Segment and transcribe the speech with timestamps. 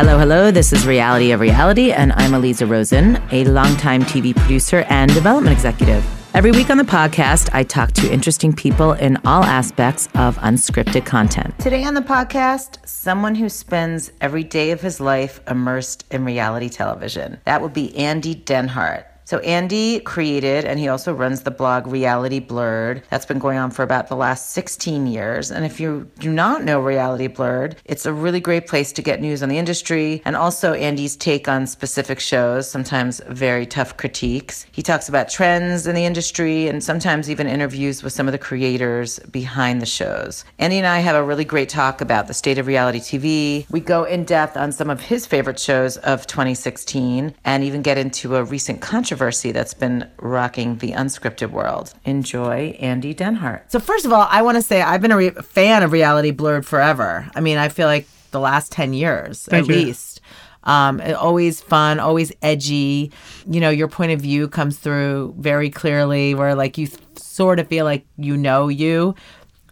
[0.00, 0.50] Hello, hello.
[0.50, 5.52] This is Reality of Reality, and I'm Aliza Rosen, a longtime TV producer and development
[5.52, 6.02] executive.
[6.32, 11.04] Every week on the podcast, I talk to interesting people in all aspects of unscripted
[11.04, 11.52] content.
[11.58, 16.70] Today on the podcast, someone who spends every day of his life immersed in reality
[16.70, 17.38] television.
[17.44, 19.04] That would be Andy Dehnart.
[19.30, 23.04] So Andy created and he also runs the blog Reality Blurred.
[23.10, 25.52] That's been going on for about the last 16 years.
[25.52, 29.20] And if you do not know Reality Blurred, it's a really great place to get
[29.20, 34.66] news on the industry and also Andy's take on specific shows, sometimes very tough critiques.
[34.72, 38.38] He talks about trends in the industry and sometimes even interviews with some of the
[38.38, 40.44] creators behind the shows.
[40.58, 43.70] Andy and I have a really great talk about the state of reality TV.
[43.70, 47.96] We go in depth on some of his favorite shows of 2016 and even get
[47.96, 51.92] into a recent controversy controversy that's been rocking the unscripted world.
[52.06, 53.70] Enjoy Andy Dehnart.
[53.70, 56.30] So, first of all, I want to say I've been a re- fan of Reality
[56.30, 57.30] Blurred forever.
[57.34, 59.84] I mean, I feel like the last 10 years Thank at you.
[59.84, 60.22] least.
[60.64, 63.12] Um, always fun, always edgy.
[63.46, 67.58] You know, your point of view comes through very clearly, where like you th- sort
[67.58, 69.14] of feel like you know you.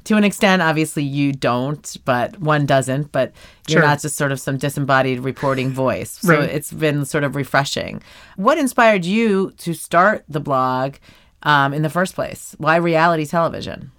[0.08, 3.12] To an extent, obviously you don't, but one doesn't.
[3.12, 3.32] But
[3.68, 3.86] you're Sure.
[3.86, 6.12] not just sort of some disembodied reporting voice.
[6.22, 6.48] So Right.
[6.48, 8.00] it's been sort of refreshing.
[8.36, 10.94] What inspired you to start the blog
[11.42, 12.54] um, in the first place?
[12.56, 13.90] Why reality television?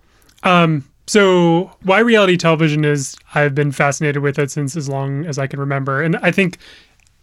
[0.41, 5.37] Um, so why reality television is I've been fascinated with it since as long as
[5.37, 6.01] I can remember.
[6.01, 6.57] And I think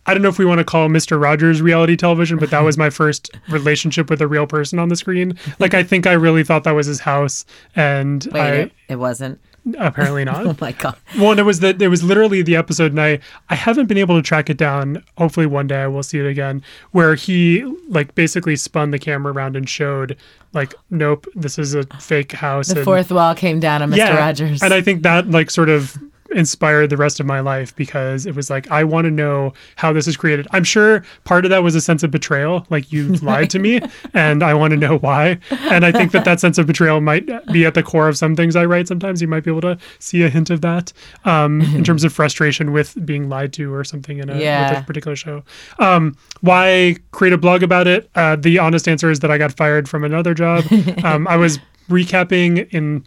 [0.06, 1.20] I don't know if we want to call Mr.
[1.20, 4.96] Rogers reality television, but that was my first relationship with a real person on the
[4.96, 5.36] screen.
[5.58, 8.96] Like I think I really thought that was his house and Wait, I it, it
[8.96, 9.40] wasn't.
[9.78, 10.46] apparently not.
[10.46, 10.96] Oh my god.
[11.18, 13.18] Well, and it was that it was literally the episode, and I
[13.50, 15.02] I haven't been able to track it down.
[15.18, 19.32] Hopefully, one day I will see it again, where he like basically spun the camera
[19.32, 20.16] around and showed
[20.52, 22.68] like, nope, this is a fake house.
[22.68, 24.16] The and- fourth wall came down on Mr.
[24.16, 24.62] Rogers.
[24.62, 25.98] and I think that like sort of
[26.34, 29.92] inspired the rest of my life because it was like I want to know how
[29.92, 30.46] this is created.
[30.52, 33.81] I'm sure part of that was a sense of betrayal, like you lied to me,
[34.14, 35.38] and I want to know why.
[35.50, 38.34] And I think that that sense of betrayal might be at the core of some
[38.37, 38.88] things I write.
[38.88, 40.92] Sometimes you might be able to see a hint of that
[41.25, 44.81] um, in terms of frustration with being lied to or something in a, with Yeah.
[44.81, 45.43] a particular show.
[45.78, 48.10] Um, why create a blog about it?
[48.14, 50.64] Uh, the honest answer is that I got fired from another job.
[51.04, 51.58] Um, I was
[51.88, 53.04] recapping in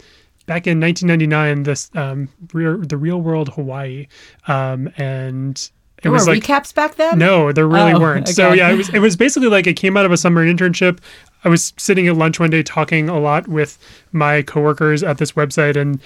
[0.49, 4.07] back in 1999 this um real, the real world hawaii
[4.47, 7.19] um and it there was were like recaps back then.
[7.19, 8.27] no there really Oh, weren't.
[8.29, 10.99] So yeah it was it was basically like it came out of a summer internship.
[11.43, 13.77] I was sitting at lunch one day talking a lot with
[14.11, 15.99] my coworkers at this website and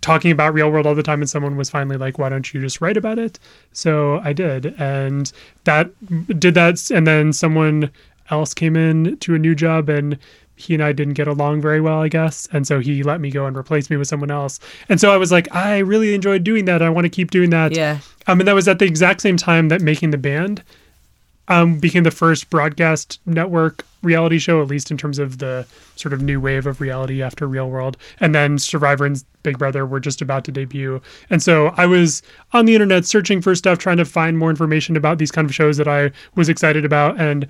[0.00, 2.60] talking about real world all the time and someone was finally like why don't you
[2.60, 3.38] just write about it?
[3.72, 5.30] So i did and
[5.64, 5.90] that
[6.38, 7.90] did that and then someone
[8.30, 10.16] else came in to a new job and
[10.60, 12.48] he and I didn't get along very well, I guess.
[12.52, 14.60] And so he let me go and replace me with someone else.
[14.88, 16.82] And so I was like, I really enjoyed doing that.
[16.82, 17.72] I want to keep doing that.
[17.72, 17.98] Yeah.
[18.26, 20.62] Um, and that was at the exact same time that Making the Band
[21.48, 25.66] um, became the first broadcast network reality show, at least in terms of the
[25.96, 27.96] sort of new wave of reality after Real World.
[28.20, 31.02] And then Survivor and Big Brother were just about to debut.
[31.28, 32.22] And so I was
[32.52, 35.54] on the internet searching for stuff, trying to find more information about these kind of
[35.54, 37.18] shows that I was excited about.
[37.18, 37.48] And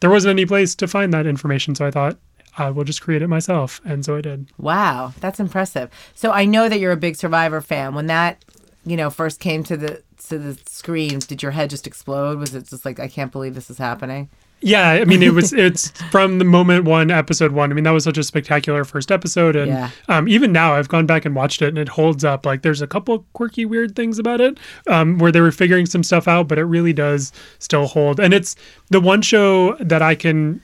[0.00, 1.74] there wasn't any place to find that information.
[1.74, 2.16] So I thought,
[2.58, 3.80] I will just create it myself.
[3.84, 4.48] And so I did.
[4.58, 5.90] Wow, that's impressive.
[6.14, 7.94] So I know that you're a big Survivor fan.
[7.94, 8.44] When that,
[8.84, 12.38] you know, first came to the to the screen, did your head just explode?
[12.38, 14.28] Was it just like I can't believe this is happening?
[14.64, 17.72] Yeah, I mean, it was it's from the moment one, episode one.
[17.72, 19.90] I mean, that was such a spectacular first episode, and Yeah.
[20.08, 22.46] um, even now I've gone back and watched it, and it holds up.
[22.46, 26.04] Like, there's a couple quirky, weird things about it um, where they were figuring some
[26.04, 28.20] stuff out, but it really does still hold.
[28.20, 28.54] And it's
[28.90, 30.60] the one show that I can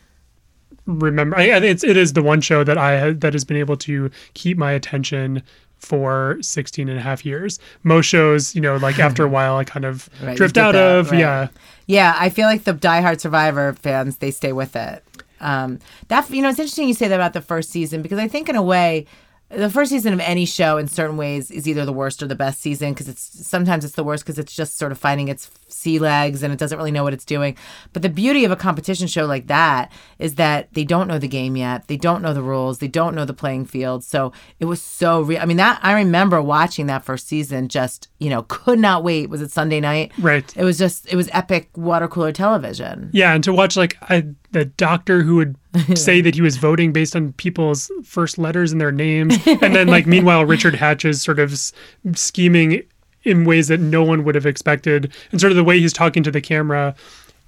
[0.88, 1.37] remember.
[1.37, 4.10] I, it's it is the one show that I ha- that has been able to
[4.34, 5.43] keep my attention
[5.78, 9.62] for 16 and a half years most shows you know like after a while i
[9.62, 11.21] kind of Right, drift out that, of right.
[11.21, 11.49] yeah
[11.87, 15.04] Yeah, I feel like the diehard Survivor fans they stay with it.
[15.41, 15.78] Um,
[16.09, 18.49] that you know, it's interesting you say that about the first season because I think
[18.49, 19.06] in a way,
[19.50, 22.34] the first season of any show in certain ways is either the worst or the
[22.34, 25.50] best season because it's sometimes it's the worst because it's just sort of finding its
[25.69, 27.56] sea legs and it doesn't really know what it's doing.
[27.94, 31.28] But the beauty of a competition show like that is that they don't know the
[31.28, 31.88] game yet.
[31.88, 32.78] They don't know the rules.
[32.78, 34.05] They don't know the playing field.
[34.05, 35.40] So it was so real.
[35.40, 37.69] I mean, that I remember watching that first season.
[37.69, 39.31] Just you know, could not wait.
[39.31, 40.12] Was it Sunday night?
[40.19, 43.11] right It was just it was epic water cooler television.
[43.14, 45.56] Yeah, and to watch like a, the doctor who would
[45.98, 49.88] say that he was voting based on people's first letters and their names, and then
[49.88, 51.72] like meanwhile Richard Hatch is sort of s-
[52.14, 52.82] scheming
[53.24, 56.22] in ways that no one would have expected, and sort of the way he's talking
[56.22, 56.94] to the camera.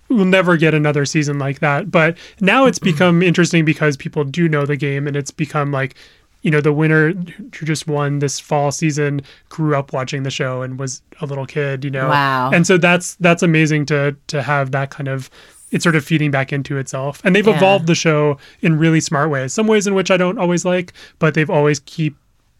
[0.08, 1.88] We'll never get another season like that.
[1.88, 2.91] But now it's mm-hmm.
[2.91, 5.94] become interesting because people do know the game, and it's become like
[6.43, 10.62] you know the winner who just won this fall season grew up watching the show
[10.62, 12.50] and was a little kid you know Wow.
[12.50, 15.31] and so that's that's amazing to to have that kind of
[15.71, 17.57] it's sort of feeding back into itself and they've Yeah.
[17.57, 20.93] evolved the show in really smart ways some ways in which i don't always like
[21.19, 22.17] but they've always keep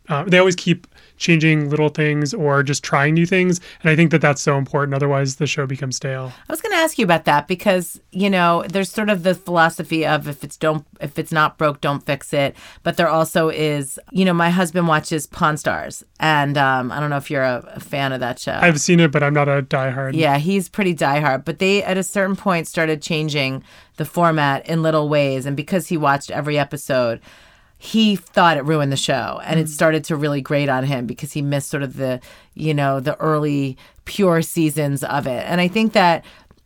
[0.09, 0.87] uh, they always keep
[1.21, 4.95] changing little things or just trying new things and i think that that's so important
[4.95, 8.31] otherwise the show becomes stale I was going to ask you about that because you
[8.31, 12.05] know there's sort of the philosophy of if it's don't if it's not broke, don't
[12.05, 12.57] fix it.
[12.83, 17.11] But there also is you know my husband watches Pawn Stars, and um, I don't
[17.11, 18.59] know if you're a, a fan of that show.
[18.61, 21.45] i've seen it but i'm not a diehard yeah, he's pretty diehard.
[21.45, 23.63] But they at a certain point started changing
[23.97, 27.21] the format in little ways, and because he watched every episode.
[27.83, 31.33] He thought it ruined the show, and it started to really grate on him because
[31.33, 32.21] he missed sort of the,
[32.53, 35.47] you know, the early pure seasons of it.
[35.47, 36.23] And I think that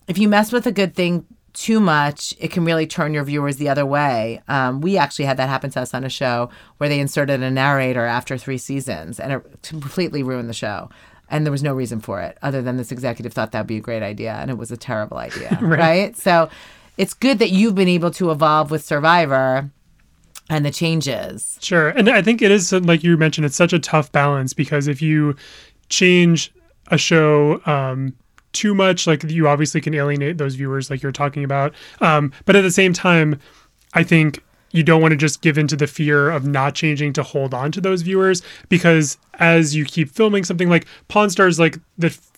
[0.09, 3.59] if you mess with a good thing too much, it can really turn your viewers
[3.59, 4.43] the other way.
[4.49, 7.51] Um, we actually had that happen to us on a show where they inserted a
[7.51, 10.91] narrator after three seasons, and it completely ruined the show.
[11.31, 13.81] And there was no reason for it other than this executive thought that'd be a
[13.81, 16.17] great idea, and it was a terrible idea, right.
[16.17, 16.51] So
[16.97, 19.71] it's good that you've been able to evolve with Survivor
[20.51, 21.59] and the changes.
[21.61, 21.89] Sure.
[21.91, 25.01] And I think it is, like you mentioned, it's such a tough balance because if
[25.01, 25.37] you
[25.89, 26.53] change
[26.89, 28.15] a show um,
[28.53, 31.75] too much, like you obviously can alienate those viewers, like you're talking about.
[32.01, 33.39] Um, but at the same time,
[33.95, 34.43] I think
[34.73, 37.71] you don't want to just give into the fear of not changing to hold on
[37.73, 42.33] to those viewers because as you keep filming something like Pawn Stars, like the f-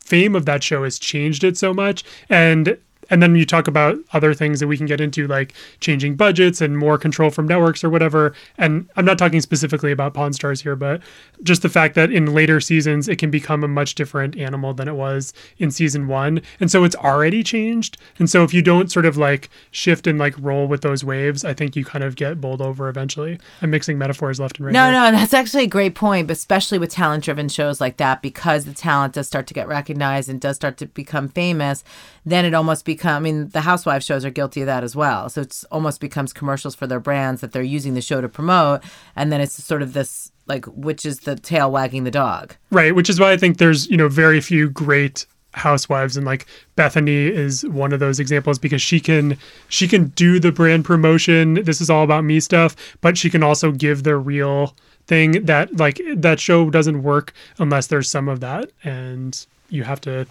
[0.00, 2.04] fame of that show has changed it so much.
[2.28, 2.78] And
[3.12, 6.60] and then you talk about other things that we can get into like changing budgets
[6.60, 8.34] and more control from networks or whatever.
[8.58, 11.00] And i'm not talking specifically about pawn stars here but
[11.44, 14.88] just the fact that in later seasons it can become a much different animal than
[14.88, 16.40] it was in season one.
[16.58, 17.98] And so it's already changed.
[18.18, 21.44] And so if you don't sort of like shift and like roll with those waves
[21.44, 23.38] i think you kind of get bowled over eventually.
[23.60, 24.92] I'm mixing metaphors left and right No, here.
[24.92, 28.64] no, that's actually a great point, but especially with talent driven shows like that, because
[28.64, 31.84] the talent does start to get recognized and does start to become famous,
[32.24, 35.28] then it almost becomes, I mean, the Housewives shows are guilty of that as well.
[35.28, 38.82] So it's almost becomes commercials for their brands that they're using the show to promote.
[39.16, 42.54] And then it's sort of this, like, which is the tail wagging the dog.
[42.70, 46.46] Right, which is why I think there's, you know, very few great housewives and like
[46.76, 49.36] Bethenny is one of those examples because she can
[49.68, 53.42] she can do the brand promotion, this is all about me stuff, but she can
[53.42, 54.74] also give the real
[55.06, 60.00] thing that like that show doesn't work unless there's some of that and you have
[60.02, 60.26] to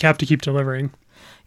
[0.00, 0.90] have to keep delivering.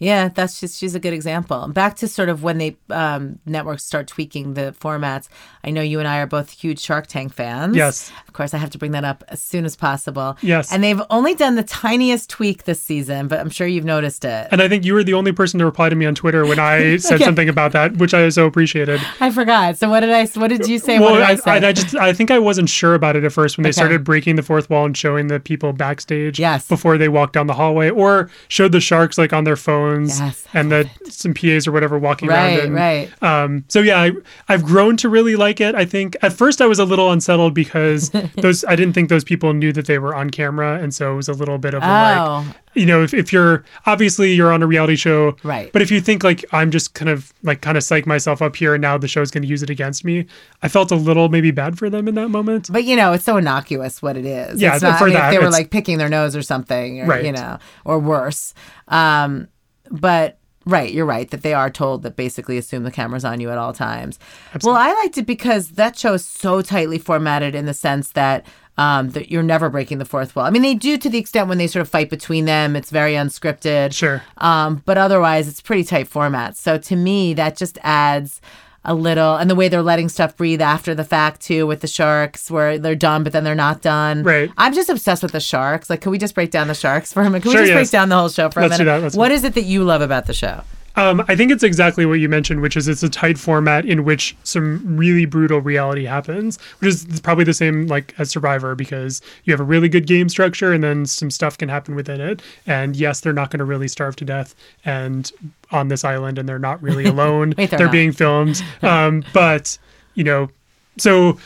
[0.04, 1.68] Yeah, that's just she's a good example.
[1.70, 5.30] Back to sort of when they um, networks start tweaking the formats.
[5.64, 7.76] I know you and I are both huge Shark Tank fans.
[7.76, 8.12] Yes.
[8.28, 10.38] Of course, I have to bring that up as soon as possible.
[10.42, 10.72] Yes.
[10.74, 14.48] And they've only done the tiniest tweak this season, but I'm sure you've noticed it.
[14.52, 16.60] And I think you were the only person to reply to me on Twitter when
[16.60, 17.24] I said Okay.
[17.26, 19.00] something about that, which I so appreciated.
[19.22, 19.78] I forgot.
[19.78, 20.26] So what did I?
[20.40, 21.00] What did you say?
[21.00, 21.52] what Well, did I, I, say?
[21.66, 23.74] I, I just I think I wasn't sure about it at first when they Okay.
[23.74, 26.68] started breaking the fourth wall and showing the people backstage Yes.
[26.68, 29.56] before they walked down the hallway, or showed the sharks like on their
[30.02, 32.66] Yes, and the some PAs or whatever walking right, around.
[32.68, 33.24] And, right.
[33.24, 34.12] Um, so yeah, I,
[34.50, 35.76] I've grown to really like it.
[35.76, 39.24] I think at first I was a little unsettled because those I didn't think those
[39.24, 41.84] people knew that they were on camera, and so it was a little bit of
[41.84, 42.46] a Oh.
[42.48, 45.72] like you know if, if you're obviously you're on a reality show Right.
[45.72, 48.56] but if you think like i'm just kind of like kind of psych myself up
[48.56, 50.26] here and now the show's going to use it against me
[50.64, 53.26] i felt a little maybe bad for them in that moment But you know, it's
[53.26, 54.60] so innocuous what it is.
[54.60, 56.42] Yeah, it's not, for I mean, that, if they were like picking their nose or
[56.42, 57.24] something, or, Right.
[57.26, 58.56] you know, or worse.
[58.88, 59.48] Um,
[59.94, 63.50] but right, you're right that they are told that basically assume the camera's on you
[63.50, 64.20] at all times.
[64.64, 68.46] Well, I liked it because that show is so tightly formatted in the sense that.
[68.76, 70.48] Um, that you're never breaking the fourth wall.
[70.48, 72.76] I mean, they do to the extent when they sort of fight between them.
[72.76, 73.94] It's very unscripted.
[73.94, 74.24] Sure.
[74.40, 76.58] Um, but otherwise, it's pretty tight format.
[76.58, 78.42] So to me, that just adds
[78.86, 81.88] a little, and the way they're letting stuff breathe after the fact too, with the
[81.88, 84.24] sharks, where they're done but then they're not done.
[84.24, 84.52] Right.
[84.58, 85.90] I'm just obsessed with the sharks.
[85.90, 87.44] Like, can we just break down the sharks for a minute?
[87.44, 88.98] Can we Sure, just break down the whole show for Let's a do minute?
[89.00, 90.62] that, let's What is it that you love about the show?
[90.96, 94.04] Um, I think it's exactly what you mentioned, which is it's a tight format in
[94.04, 99.22] which some really brutal reality happens, which is probably the same like as Survivor because
[99.46, 102.42] you have a really good game structure and then some stuff can happen within it.
[102.68, 105.32] And yes, they're not going to really starve to death and
[105.72, 107.54] on this island, and they're not really alone.
[107.58, 108.62] Wait, they're they're being filmed.
[108.84, 109.78] Um, but
[110.14, 110.50] you know,
[110.98, 111.38] so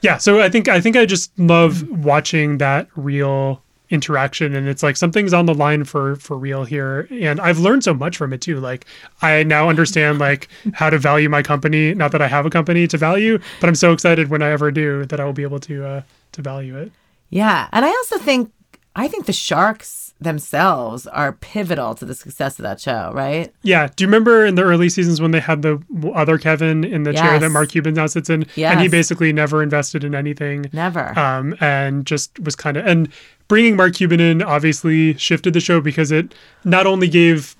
[0.00, 3.62] yeah, so I think I think I just love watching that real
[3.92, 7.06] interaction and it's like something's on the line for for real here.
[7.10, 8.58] And I've learned so much from it too.
[8.58, 8.86] Like
[9.20, 11.94] I now understand like how to value my company.
[11.94, 14.70] Not that I have a company to value but I'm so excited when I ever
[14.70, 16.90] do that I will be able to uh to value it.
[17.28, 17.68] Yeah.
[17.70, 18.50] And I also think
[18.96, 23.52] I think the sharks themselves are pivotal to the success of that show, right?
[23.62, 23.88] Yeah.
[23.94, 25.82] Do you remember in the early seasons when they had the
[26.14, 28.46] other Kevin in the chair that Mark Cuban now sits in?
[28.56, 30.66] And he basically never invested in anything.
[30.72, 31.18] Never.
[31.18, 33.08] Um, and just was kind of, and
[33.48, 37.54] bringing Mark Cuban in obviously shifted the show because it not only gave,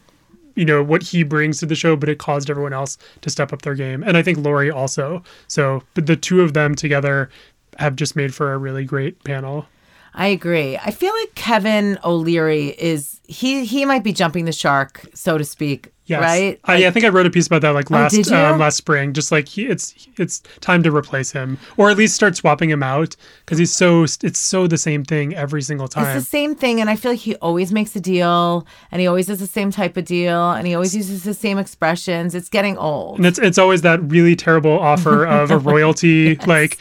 [0.54, 3.52] you know, what he brings to the show, but it caused everyone else to step
[3.52, 4.02] up their game.
[4.02, 5.22] And I think Lori also.
[5.48, 7.30] So, but the two of them together
[7.78, 9.66] have just made for a really great panel.
[10.14, 10.76] I agree.
[10.76, 15.44] I feel like Kevin O'Leary is he he might be jumping the shark, so to
[15.44, 15.92] speak.
[16.12, 16.22] Yes.
[16.22, 16.60] Right?
[16.64, 18.36] I, yeah, I think I wrote a piece about that like last did you?
[18.36, 19.12] um, last spring.
[19.12, 22.82] Just like he, it's it's time to replace him, or at least start swapping him
[22.82, 26.16] out because he's so it's so the same thing every single time.
[26.16, 29.06] It's the same thing, and I feel like he always makes a deal, and he
[29.06, 32.34] always does the same type of deal, and he always uses the same expressions.
[32.34, 33.18] It's getting old.
[33.18, 36.78] and it's it's always that really terrible offer of a royalty, like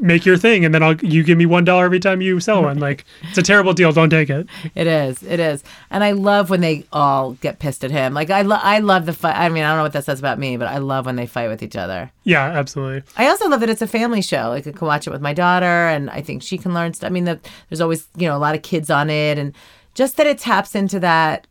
[0.00, 2.62] make your thing, and then I'll you give me one dollar every time you sell
[2.62, 2.78] one.
[2.78, 3.92] Like it's a terrible deal.
[3.92, 4.46] Don't take it.
[4.74, 5.22] It is.
[5.22, 5.62] It is.
[5.90, 8.14] And I love when they all get pissed at him.
[8.14, 9.36] Like I, lo- I love the fight.
[9.36, 11.26] I mean, I don't know what that says about me, but I love when they
[11.26, 12.10] fight with each other.
[12.24, 13.04] Yeah, absolutely.
[13.16, 14.48] I also love that it's a family show.
[14.48, 17.06] Like I can watch it with my daughter, and I think she can learn stuff.
[17.06, 17.38] I mean, the,
[17.68, 19.54] there's always you know a lot of kids on it, and
[19.94, 21.46] just that it taps into that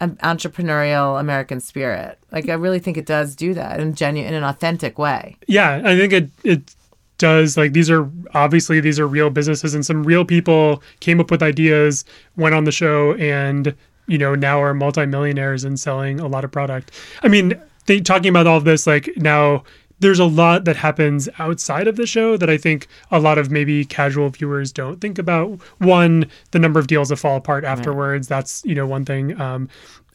[0.00, 2.18] um, entrepreneurial American spirit.
[2.32, 5.36] Like I really think it does do that in genuine, in an authentic way.
[5.46, 6.74] Yeah, I think it it
[7.18, 11.30] does like these are obviously these are real businesses and some real people came up
[11.30, 16.26] with ideas, went on the show and you know now are multimillionaires and selling a
[16.26, 16.90] lot of product.
[17.22, 19.64] I mean, they talking about all of this like now
[20.02, 23.52] there's a lot that happens outside of the show that I think a lot of
[23.52, 25.60] maybe casual viewers don't think about.
[25.78, 28.26] One, the number of deals that fall apart afterwards.
[28.28, 29.40] That's you know one thing.
[29.40, 29.68] Um,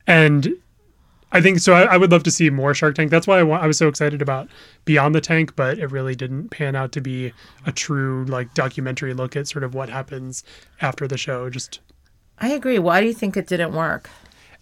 [0.05, 0.53] and
[1.31, 1.73] I think so.
[1.73, 3.11] I, I would love to see more Shark Tank.
[3.11, 4.47] That's why I, wa- I was so excited about
[4.85, 7.33] Beyond the Tank, but it really didn't pan out to be
[7.65, 10.43] a true like documentary look at sort of what happens
[10.81, 11.49] after the show.
[11.49, 11.79] Just
[12.39, 12.79] I agree.
[12.79, 14.09] Why do you think it didn't work?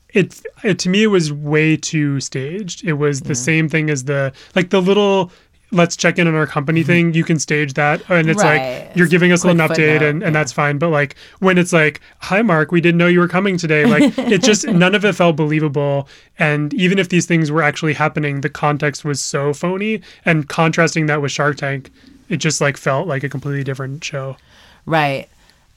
[0.10, 2.86] it, it to me it was way too staged.
[2.86, 5.30] It was the same thing as the like the little
[5.72, 7.14] let's check in on our company thing.
[7.14, 8.48] You can stage that, and it's Mm-hmm.
[8.48, 8.88] Right.
[8.88, 10.78] like you're giving us an update, and, and that's fine.
[10.78, 14.18] But like when it's like, "Hi, Mark, we didn't know you were coming today," like
[14.18, 16.08] it just none of it felt believable.
[16.40, 20.02] And even if these things were actually happening, the context was so phony.
[20.24, 21.92] And contrasting that with Shark Tank,
[22.30, 24.38] it just like felt like a completely different show.
[24.86, 25.28] Right.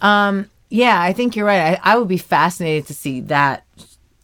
[0.00, 1.78] Um, yeah, I think you're right.
[1.84, 3.64] I, I would be fascinated to see that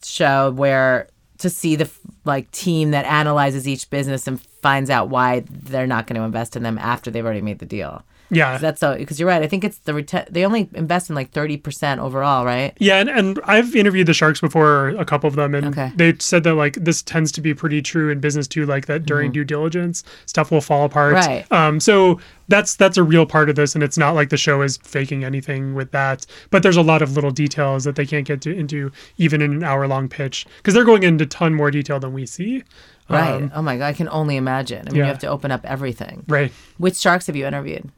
[0.02, 1.08] show where
[1.38, 1.90] to see the
[2.24, 6.56] like team that analyzes each business and finds out why they're not going to invest
[6.56, 8.02] in them after they've already made the deal.
[8.34, 9.42] Yeah, 'Cause That's so because you're right.
[9.42, 12.72] I think it's the rete- they only invest in like thirty percent overall, right?
[12.78, 15.92] Yeah, and, and I've interviewed the Sharks before, a couple of them, and Okay.
[15.96, 19.06] they said that like this tends to be pretty true in business too, like that
[19.06, 21.14] during due diligence stuff will fall apart.
[21.14, 21.28] Mm-hmm.
[21.28, 21.52] Right.
[21.52, 21.80] Um.
[21.80, 24.76] So that's that's a real part of this, and it's not like the show is
[24.78, 26.26] faking anything with that.
[26.50, 29.52] But there's a lot of little details that they can't get to, into even in
[29.52, 32.62] an hour long pitch because they're going into ton more detail than we see.
[33.08, 33.34] Right.
[33.34, 34.80] Um, oh my god, I can only imagine.
[34.88, 35.02] I mean, yeah.
[35.04, 36.24] you have to open up everything.
[36.26, 36.50] right.
[36.78, 37.90] Which sharks have you interviewed?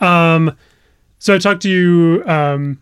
[0.00, 0.56] Um.
[1.18, 2.80] So I talked to you, um.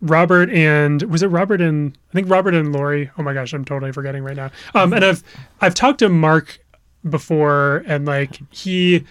[0.00, 3.10] Robert and was it Robert and I think Robert and Lori.
[3.18, 4.50] Oh my gosh, I'm totally forgetting right now.
[4.74, 5.24] Um, and I've
[5.60, 6.60] I've talked to Mark
[7.08, 9.04] before, and like he,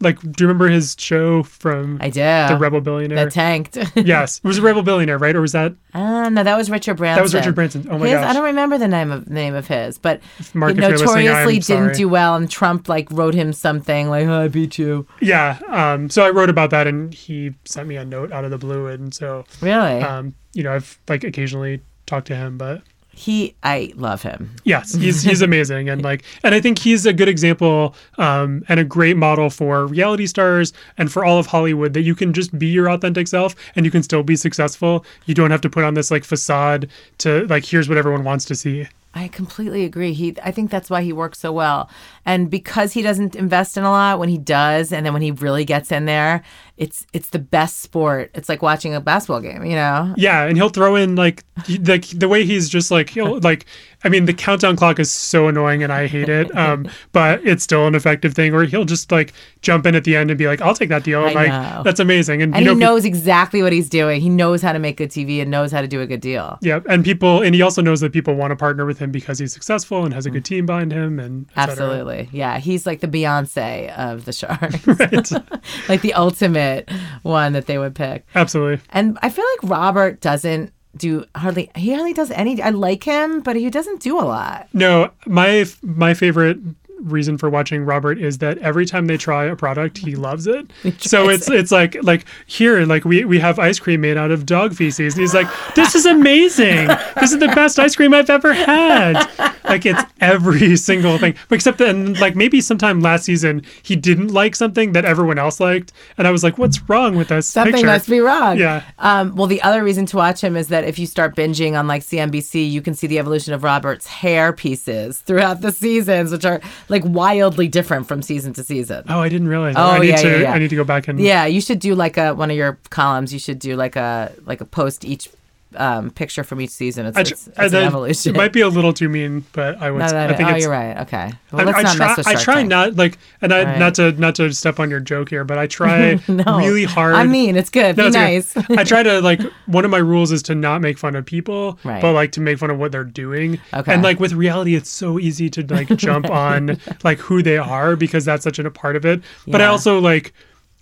[0.00, 2.20] like, do you remember his show from I do.
[2.20, 3.24] the Rebel Billionaire?
[3.26, 3.76] that tanked.
[3.96, 5.36] yes, it was a Rebel Billionaire, right?
[5.36, 7.16] Or was that Ah, no, that was Richard Branson.
[7.18, 7.86] that was Richard Branson?
[7.90, 10.20] Oh my his, gosh, I don't remember the name of name of his, but
[10.54, 11.80] Mark, he if you're listening, notoriously I'm sorry.
[11.86, 15.58] didn't do well, and Trump like wrote him something like, "Oh, I beat you." yeah.
[15.68, 18.58] Um, so I wrote about that, and he sent me a note out of the
[18.58, 20.00] blue, and so Really?
[20.02, 22.82] um, you know, I've like occasionally talked to him, but
[23.20, 24.56] he, I love him.
[24.64, 28.80] Yes, he's he's amazing, and like, and I think he's a good example um, and
[28.80, 32.58] a great model for reality stars and for all of Hollywood that you can just
[32.58, 35.04] be your authentic self and you can still be successful.
[35.26, 38.46] You don't have to put on this like facade to like here's what everyone wants
[38.46, 38.88] to see.
[39.12, 40.12] I completely agree.
[40.12, 41.90] He, I think that's why he works so well,
[42.26, 45.30] and because he doesn't invest in a lot, when he does, and then when he
[45.30, 46.42] really gets in there,
[46.76, 48.30] it's it's the best sport.
[48.34, 50.14] It's like watching a basketball game, you know.
[50.16, 53.66] Yeah, and he'll throw in like he- like the way he's just like he'll like
[54.02, 56.54] I mean the countdown clock is so annoying and I hate it.
[56.56, 58.54] Um, but it's still an effective thing.
[58.54, 61.04] Or he'll just like jump in at the end and be like, "I'll take that
[61.04, 61.82] deal." I like know.
[61.84, 62.40] that's amazing.
[62.40, 64.20] And, And you know, he pe- knows exactly what he's doing.
[64.22, 66.58] He knows how to make good TV and knows how to do a good deal.
[66.62, 69.38] Yeah, and people, and he also knows that people want to partner with him because
[69.38, 71.74] he's successful and has a good team behind him, and cetera.
[72.10, 72.38] Absolutely.
[72.38, 72.58] Yeah.
[72.58, 74.86] He's like the Beyonce of the sharks.
[75.00, 75.30] Right.
[75.88, 76.90] like the ultimate
[77.22, 78.26] one that they would pick.
[78.34, 78.84] Absolutely.
[78.90, 83.40] And I feel like Robert doesn't do hardly he hardly does any I like him,
[83.40, 84.68] but he doesn't do a lot.
[84.72, 86.58] No, my my favorite
[87.02, 90.70] reason for watching Robert is that every time they try a product, he loves it.
[90.98, 94.46] so it's it's like like here like we we have ice cream made out of
[94.46, 95.14] dog feces.
[95.14, 96.88] And he's like, this is amazing.
[97.20, 99.28] This is the best ice cream I've ever had.
[99.64, 104.28] Like it's every single thing, but except then like maybe sometime last season he didn't
[104.28, 107.46] like something that everyone else liked, and I was like, what's wrong with this?
[107.46, 107.86] Something picture?
[107.86, 108.58] must be wrong.
[108.58, 108.82] Yeah.
[108.98, 111.86] Um, well, the other reason to watch him is that if you start binging on
[111.86, 116.44] like CNBC, you can see the evolution of Robert's hair pieces throughout the seasons, which
[116.44, 119.04] are like wildly different from season to season.
[119.08, 119.74] Oh, I didn't realize.
[119.74, 119.80] That.
[119.80, 120.52] Oh, I need yeah, to yeah, yeah.
[120.52, 122.78] I need to go back and Yeah, you should do like a one of your
[122.90, 123.32] columns.
[123.32, 125.28] You should do like a like a post each
[125.76, 127.06] um, picture from each season.
[127.06, 128.34] It's, I it's, it's I- an evolution.
[128.34, 129.98] It might be a little too mean, but I would.
[130.00, 130.96] No, no, I think oh, you're right.
[131.02, 131.32] Okay.
[131.52, 132.06] Well, I, let's I not try.
[132.08, 133.78] mess with I try not like, and I Right.
[133.78, 137.14] not to not to step on your joke here, but I try really hard.
[137.14, 137.96] I mean, it's good.
[137.96, 138.56] Be it's nice.
[138.56, 141.78] I try to like one of my rules is to not make fun of people,
[141.84, 142.02] Right.
[142.02, 143.60] but like to make fun of what they're doing.
[143.72, 143.92] Okay.
[143.92, 147.96] And like with reality, it's so easy to like jump on like who they are
[147.96, 149.22] because that's such a part of it.
[149.46, 150.32] But I also like.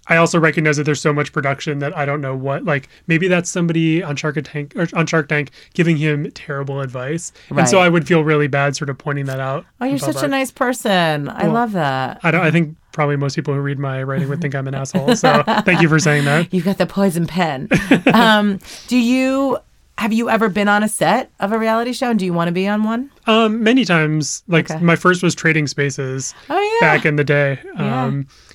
[0.09, 3.29] I also recognize that there's so much production that I don't know what like maybe
[3.29, 7.79] that's somebody on Shark Tank or on Shark Tank giving him terrible advice, and so
[7.81, 9.65] I would feel really bad sort of pointing that out.
[9.81, 11.29] Oh, you're in such a nice person.
[11.29, 12.21] I love that.
[12.23, 12.41] I don't.
[12.43, 15.15] I think probably most people who read my writing would think I'm an asshole.
[15.15, 16.53] So thank you for saying that.
[16.53, 17.69] You've got the poison pen.
[18.13, 19.59] um, do you
[19.99, 22.49] have you ever been on a set of a reality show, and do you want
[22.49, 23.11] to be on one?
[23.27, 24.81] Um, many times, like Okay.
[24.83, 26.87] my first was Trading Spaces Oh yeah.
[26.97, 27.59] back in the day.
[27.77, 28.05] Yeah.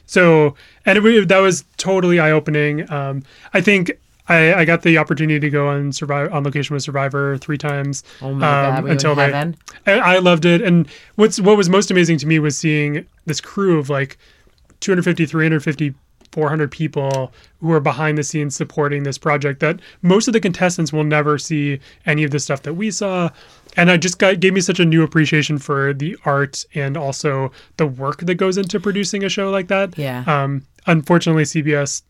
[0.04, 0.56] Um, so
[0.86, 2.90] and it, that was totally eye opening.
[2.92, 3.92] Um, I think.
[4.30, 8.06] I, I got the opportunity to go on survive on location with Survivor three times.
[8.22, 9.58] Oh my God, were you in until they, heaven?
[9.86, 10.62] I, I loved it.
[10.62, 14.18] And what's what was most amazing to me was seeing this crew of like
[14.80, 15.94] 250, 350,
[16.34, 20.92] 400 people who are behind the scenes supporting this project that most of the contestants
[20.92, 23.30] will never see any of the stuff that we saw.
[23.78, 27.52] And I just got gave me such a new appreciation for the art and also
[27.78, 29.98] the work that goes into producing a show like that.
[29.98, 30.24] Yeah.
[30.26, 32.02] Um, unfortunately, CBS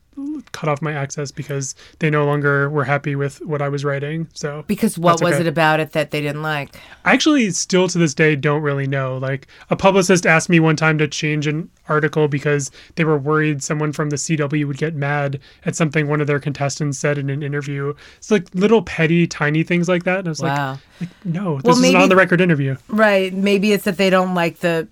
[0.52, 4.28] cut off my access because they no longer were happy with what I was writing.
[4.34, 5.40] So Because what was okay.
[5.42, 6.74] it about it that they didn't like?
[7.04, 9.18] I actually still to this day don't really know.
[9.18, 13.62] Like a publicist asked me one time to change an article because they were worried
[13.62, 17.28] someone from the CW would get mad at something one of their contestants said in
[17.30, 17.92] an interview.
[18.18, 20.20] It's like little petty tiny things like that.
[20.20, 20.70] And I was Wow.
[20.72, 22.76] like, like, no, this Well, is an on the record interview.
[22.88, 23.32] Right.
[23.34, 24.86] Maybe it's that they don't like the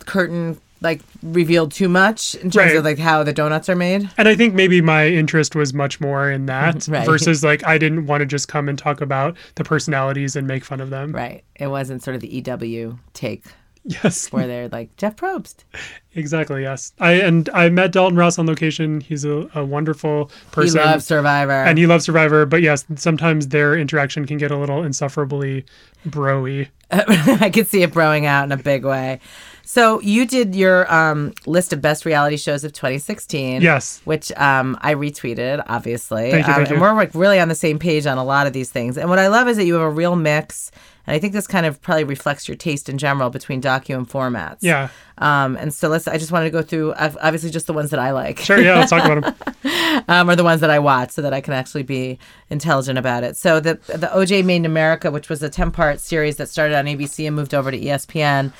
[0.00, 2.76] curtain like revealed too much in terms Right.
[2.76, 4.10] of like how the donuts are made.
[4.18, 7.06] And I think maybe my interest was much more in that Right.
[7.06, 10.64] versus like I didn't want to just come and talk about the personalities and make
[10.64, 11.12] fun of them.
[11.12, 11.44] Right.
[11.56, 13.44] It wasn't sort of the EW take
[13.84, 14.28] Yes.
[14.32, 15.64] where they're like Jeff Probst.
[16.14, 16.62] Exactly.
[16.62, 16.92] Yes.
[17.00, 19.00] I and I met Dalton Ross on location.
[19.00, 20.78] He's a, a wonderful person.
[20.80, 21.52] He loves Survivor.
[21.64, 25.64] and he loves Survivor, but yes, sometimes their interaction can get a little insufferably
[26.08, 26.68] broy.
[26.92, 29.18] I could see it growing out in a big way.
[29.72, 33.62] So you did your um, list of best reality shows of 2016.
[33.62, 34.02] Yes.
[34.04, 36.30] Which um, I retweeted, obviously.
[36.30, 36.82] Thank you, Um, thank and you.
[36.82, 38.98] we're like really on the same page on a lot of these things.
[38.98, 40.70] And what I love is that you have a real mix.
[41.06, 44.06] And I think this kind of probably reflects your taste in general between docu and
[44.06, 44.58] formats.
[44.60, 44.90] Yeah.
[45.16, 46.06] Um, and so let's.
[46.06, 48.40] I just wanted to go through obviously just the ones that I like.
[48.40, 48.60] Sure.
[48.60, 48.74] Yeah.
[48.74, 49.24] Let's talk about
[49.62, 50.04] them.
[50.08, 52.18] um, are the ones that I watch so that I can actually be
[52.50, 53.38] intelligent about it.
[53.38, 56.76] So the the OJ Made in America, which was a ten part series that started
[56.76, 58.52] on ABC and moved over to ESPN,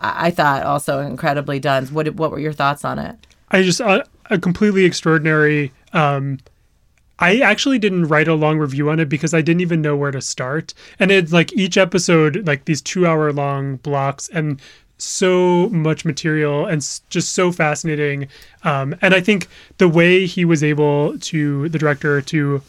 [0.00, 1.86] I, thought also incredibly done.
[1.86, 3.16] What what were your thoughts on it?
[3.50, 5.72] I just uh, a completely extraordinary.
[5.92, 6.38] Um,
[7.18, 10.10] I actually didn't write a long review on it because I didn't even know where
[10.10, 10.72] to start.
[10.98, 14.60] And it's like each episode, like these two hour long blocks, and
[14.96, 18.28] so much material and just so fascinating.
[18.64, 22.62] Um, and I think the way he was able to, the director, to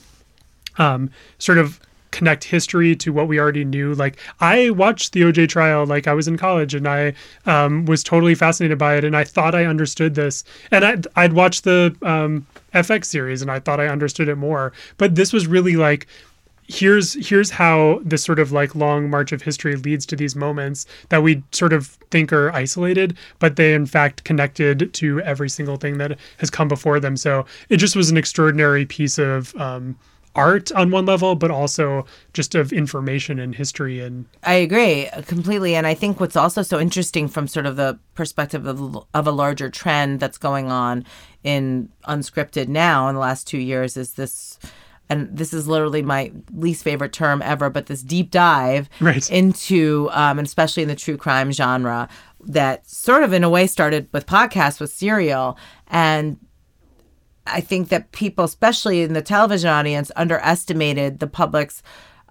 [0.78, 1.80] um, sort of
[2.12, 3.94] connect history to what we already knew.
[3.94, 7.14] Like I watched the OJ trial, like I was in college, and I
[7.46, 10.44] um, was totally fascinated by it, and I thought I understood this.
[10.70, 14.74] And I'd, I'd watched the um, FX series, and I thought I understood it more.
[14.98, 16.08] But this was really like.
[16.68, 20.86] Here's here's how this sort of like long march of history leads to these moments
[21.10, 25.76] that we sort of think are isolated, but they in fact connected to every single
[25.76, 27.18] thing that has come before them.
[27.18, 29.98] So it just was an extraordinary piece of um,
[30.36, 35.76] art on one level, but also just of information and history and I agree completely,
[35.76, 39.32] and I think what's also so interesting from sort of the perspective of, of a
[39.32, 41.06] larger trend that's going on
[41.44, 44.58] in unscripted now in the last two years is this.
[45.10, 49.30] And this is literally my least favorite term ever, but this deep dive Right.
[49.30, 52.08] into, um, and especially in the true crime genre,
[52.46, 56.38] that sort of in a way started with podcasts with Serial, and
[57.48, 61.82] I think that people, especially in the television audience, underestimated the public's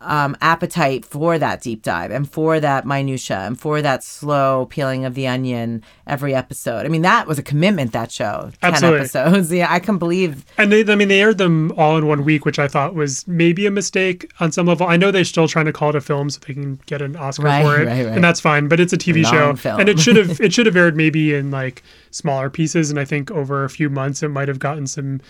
[0.02, 5.04] um, appetite for that deep dive and for that minutia and for that slow peeling
[5.04, 6.86] of the onion every episode.
[6.86, 7.92] I mean, that was a commitment.
[7.92, 9.52] That show, ten episodes.
[9.60, 10.44] Yeah, I can believe.
[10.56, 13.26] And they, I mean, they aired them all in one week, which I thought was
[13.28, 14.86] maybe a mistake on some level.
[14.86, 17.16] I know they're still trying to call it a film so they can get an
[17.16, 18.14] Oscar Right, for it, right, right.
[18.14, 18.68] and that's fine.
[18.68, 19.80] But it's a TV Long show, film.
[19.80, 22.90] and it should have it should have aired maybe in like smaller pieces.
[22.90, 25.20] And I think over a few months, it might have gotten some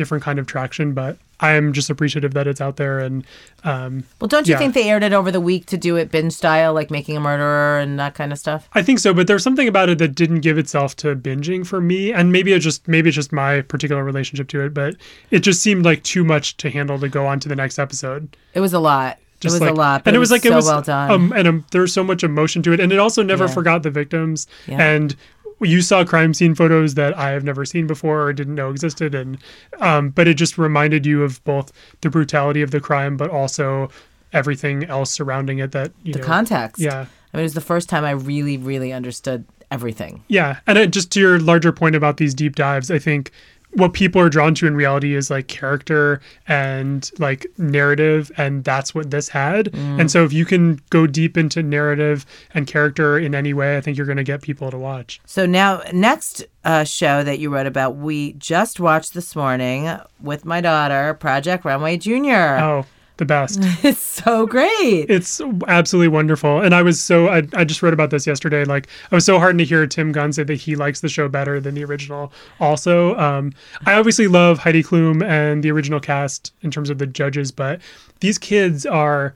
[0.00, 0.92] different kind of traction.
[0.94, 3.24] But I am just appreciative that it's out there, and
[3.64, 4.58] um, Well, don't you Yeah.
[4.58, 7.20] think they aired it over the week to do it binge style, like making a
[7.20, 8.68] murderer and that kind of stuff?
[8.72, 11.80] I think so, but there's something about it that didn't give itself to binging for
[11.80, 14.96] me, and maybe it just maybe it's just my particular relationship to it, but
[15.30, 18.36] it just seemed like too much to handle to go on to the next episode.
[18.54, 19.18] It was a lot.
[19.40, 20.82] Just it was like, a lot, but and it was, like so it was well
[20.82, 21.10] done.
[21.10, 23.54] Um, and um, there was so much emotion to it, and it also never Yeah.
[23.54, 24.46] forgot the victims.
[24.66, 24.82] Yeah.
[24.82, 25.16] And
[25.60, 29.14] you saw crime scene photos that I have never seen before or didn't know existed,
[29.14, 29.38] and
[29.78, 33.90] um, but it just reminded you of both the brutality of the crime, but also
[34.32, 35.72] everything else surrounding it.
[35.72, 36.80] That you the know, context.
[36.80, 37.06] yeah.
[37.32, 40.24] I mean, it was the first time I really, really understood everything.
[40.28, 43.30] Yeah, and it, just to your larger point about these deep dives, I think
[43.72, 48.94] what people are drawn to in reality is like character and like narrative, and that's
[48.94, 49.66] what this had.
[49.66, 50.00] Mm.
[50.00, 53.80] And so if you can go deep into narrative and character in any way, I
[53.80, 55.20] think you're going to get people to watch.
[55.24, 60.44] So now, next uh, show that you wrote about, we just watched this morning with
[60.44, 62.58] my daughter, Project Runway Junior.
[62.58, 62.86] Oh,
[63.20, 63.60] the best.
[63.84, 65.06] It's so great.
[65.08, 66.60] It's absolutely wonderful.
[66.60, 68.64] And I was so, I, I just wrote about this yesterday.
[68.64, 71.28] Like, I was so heartened to hear Tim Gunn say that he likes the show
[71.28, 72.32] better than the original.
[72.58, 73.52] Also, um,
[73.86, 77.80] I obviously love Heidi Klum and the original cast in terms of the judges, but
[78.20, 79.34] these kids are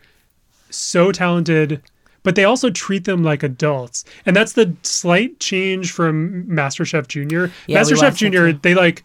[0.70, 1.80] so talented.
[2.22, 7.52] But they also treat them like adults, and that's the slight change from MasterChef Junior.
[7.66, 9.04] Yeah, MasterChef Junior, they like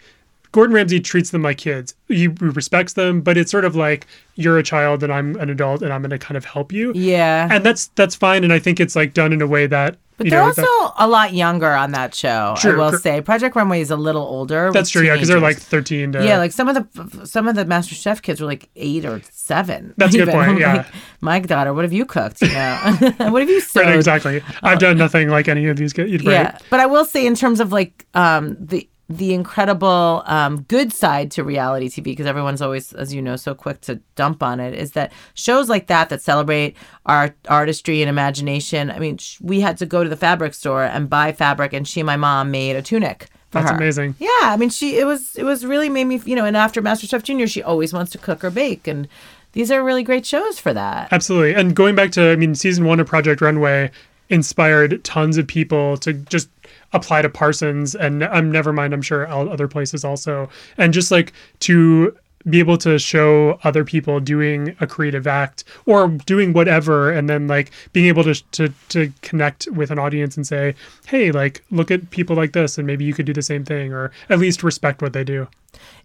[0.52, 1.94] Gordon Ramsay treats them like kids.
[2.08, 5.82] He respects them, but it's sort of like you're a child and I'm an adult
[5.84, 6.92] and I'm going to kind of help you.
[6.96, 7.48] yeah.
[7.52, 8.44] And that's that's fine.
[8.44, 10.94] And I think it's like done in a way that But they're know also that-
[10.98, 12.54] a lot younger on that show.
[12.56, 14.72] I Sure, will cor- say, Project Runway is a little older.
[14.74, 15.04] that's true.
[15.04, 17.94] Yeah, because they're like 13 to yeah, like some of the some of the Master
[17.94, 19.94] Chef kids were like eight or seven.
[19.98, 20.78] That's a good point, yeah.
[20.78, 20.88] like,
[21.22, 22.42] my daughter, what have you cooked?
[22.42, 22.78] You know,
[23.30, 23.84] what have you sewed?
[23.84, 24.42] Right, exactly.
[24.64, 26.12] I've done nothing like any of these kids.
[26.26, 26.32] Right?
[26.34, 30.94] Yeah, but I will say in terms of like um the the incredible um, good
[30.94, 34.60] side to reality TV, because everyone's always, as you know, so quick to dump on
[34.60, 38.92] it, is that shows like that that celebrate our artistry and imagination.
[38.92, 41.88] I mean, sh- we had to go to the fabric store and buy fabric, and
[41.88, 43.78] she and my mom made a tunic for That's her.
[43.78, 44.14] amazing.
[44.20, 46.80] Yeah, I mean, she it was it was really made me, you know, and after
[46.80, 49.08] MasterChef Junior, she always wants to cook or bake, and
[49.54, 51.12] these are really great shows for that.
[51.12, 51.56] Absolutely.
[51.56, 53.90] And going back to, I mean, season one of Project Runway
[54.30, 56.50] inspired tons of people to just
[56.94, 60.50] apply to Parsons and um, never mind, I'm sure other places also.
[60.78, 62.16] And just like to
[62.48, 67.48] be able to show other people doing a creative act or doing whatever and then
[67.48, 70.74] like being able to to to connect with an audience and say
[71.08, 73.92] hey like look at people like this and maybe you could do the same thing
[73.92, 75.50] or at least respect what they do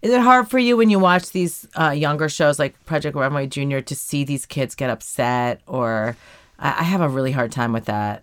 [0.03, 3.47] Is it hard for you when you watch these uh, younger shows like Project Runway
[3.47, 6.17] Junior to see these kids get upset or?
[6.59, 8.23] I, I have a really hard time with that.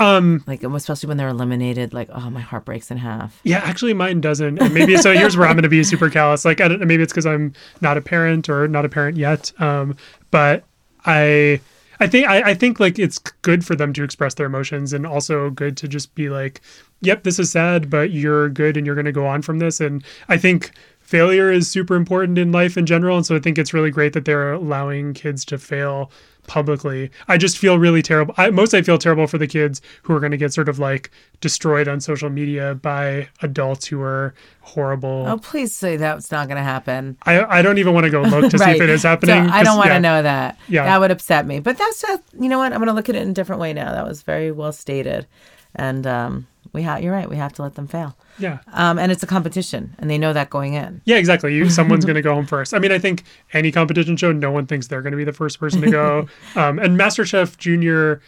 [0.00, 1.92] Um Like especially when they're eliminated.
[1.92, 3.40] Like oh, my heart breaks in half.
[3.44, 4.60] Yeah, actually, mine doesn't.
[4.60, 5.12] And maybe so.
[5.12, 6.44] Here's where I'm going to be super callous.
[6.44, 6.80] Like, I don't.
[6.86, 9.52] Maybe it's because I'm not a parent or not a parent yet.
[9.60, 9.96] Um,
[10.30, 10.64] but
[11.04, 11.60] I,
[12.00, 15.06] I think I, I think like it's good for them to express their emotions and
[15.06, 16.60] also good to just be like,
[17.02, 19.80] "Yep, this is sad, but you're good and you're going to go on from this."
[19.80, 23.16] And I think failure is super important in life in general.
[23.16, 26.10] And so I think it's really great that they're allowing kids to fail
[26.46, 27.10] publicly.
[27.28, 28.34] I just feel really terrible.
[28.36, 30.78] I, most I feel terrible for the kids who are going to get sort of
[30.78, 35.24] like destroyed on social media by adults who are horrible.
[35.26, 37.16] Oh, please say that's not going to happen.
[37.24, 39.48] I, I don't even want to go look to see if it is happening.
[39.48, 39.98] So I don't want to yeah.
[39.98, 40.58] know that.
[40.68, 40.84] Yeah.
[40.84, 41.60] That would upset me.
[41.60, 42.72] But that's uh, you know what?
[42.72, 43.92] I'm going to look at it in a different way now.
[43.92, 45.26] That was very well stated.
[45.74, 47.28] And um, we have you're right.
[47.28, 48.16] We have to let them fail.
[48.38, 48.58] Yeah.
[48.72, 51.02] Um, and it's a competition, and they know that going in.
[51.04, 51.54] Yeah, exactly.
[51.54, 52.74] You, someone's going to go home first.
[52.74, 55.32] I mean, I think any competition show, no one thinks they're going to be the
[55.32, 56.28] first person to go.
[56.56, 58.20] um, and MasterChef Junior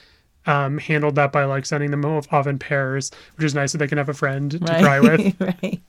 [0.47, 3.87] um, handled that by like sending them off, in pairs, which is nice so they
[3.87, 5.41] can have a friend to cry with.
[5.41, 5.81] right.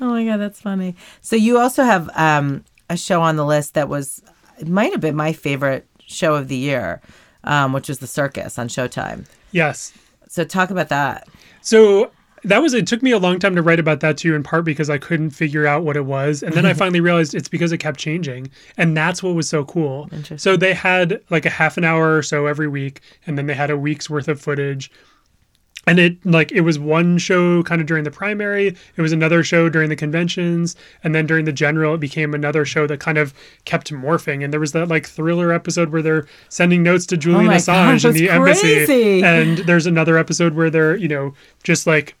[0.00, 0.96] Oh my god, that's funny.
[1.20, 4.22] So you also have um, a show on the list that was
[4.58, 7.00] it might have been my favorite show of the year,
[7.44, 9.26] um, which was The Circus on Showtime.
[9.52, 9.92] Yes.
[10.30, 11.26] So talk about that.
[11.60, 12.12] So
[12.44, 14.64] that was it took me a long time to write about that too in part
[14.64, 16.44] because i couldn't figure out what it was.
[16.44, 18.48] And then i finally realized it's because it kept changing.
[18.76, 20.08] And that's what was so cool.
[20.38, 23.54] So they had like a half an hour or so every week and then they
[23.54, 24.90] had a week's worth of footage
[25.86, 29.42] and it like it was one show kind of during the primary it was another
[29.42, 33.16] show during the conventions and then during the general it became another show that kind
[33.16, 33.32] of
[33.64, 34.44] kept morphing.
[34.44, 38.02] And there was that like thriller episode where they're sending notes to julian Oh assange
[38.02, 39.22] God, in the that's embassy.
[39.22, 42.14] and there's another episode where they're you know just like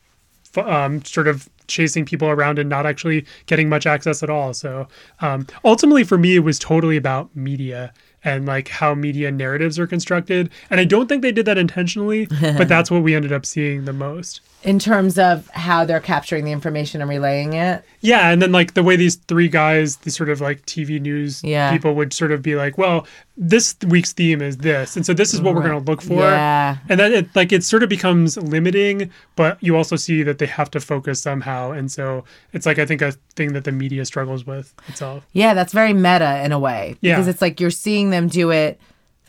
[0.56, 4.52] f- um, sort of chasing people around and not actually getting much access at all.
[4.54, 4.88] So
[5.20, 7.92] um, ultimately for me it was totally about media
[8.24, 10.50] and like how media narratives are constructed.
[10.70, 13.84] And i don't think they did that intentionally but that's what we ended up seeing
[13.84, 17.82] the most In terms of how they're capturing the information and relaying it.
[18.02, 21.42] yeah and then like the way these three guys these sort of like tv news
[21.42, 21.70] Yeah.
[21.72, 25.32] people would sort of be like well this week's theme is this and so this
[25.34, 26.76] is what we're going to look for Yeah.
[26.90, 30.46] and then it like it sort of becomes limiting but you also see that they
[30.46, 34.04] have to focus somehow and so it's like i think a thing that the media
[34.04, 36.96] struggles with itself Yeah, that's very meta in a way.
[37.00, 37.14] Yeah.
[37.16, 38.78] Because it's like you're seeing them do it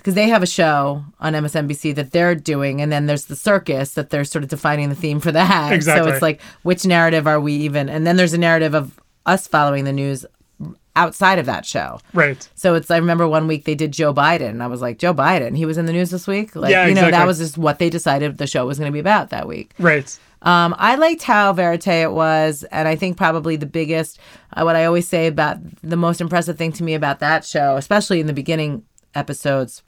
[0.02, 3.94] because they have a show on MSNBC that they're doing, and then there's the circus
[3.94, 5.72] that they're sort of defining the theme for that.
[5.74, 6.10] Exactly.
[6.10, 7.88] So it's like, which narrative are we even?
[7.88, 10.26] And then there's a narrative of us following the news
[10.96, 12.00] outside of that show.
[12.14, 14.50] right So it's I remember one week they did Joe Biden.
[14.50, 16.56] And I was like, Joe Biden, he was in the news this week.
[16.56, 18.94] Like, Yeah, you know, that was just what they decided the show was going to
[18.94, 19.74] be about that week.
[19.80, 24.20] right Um, I liked how verite it was, and I think probably the biggest,
[24.54, 27.78] uh, what I always say about the most impressive thing to me about that show,
[27.78, 28.84] especially in the beginning
[29.14, 29.84] episodes,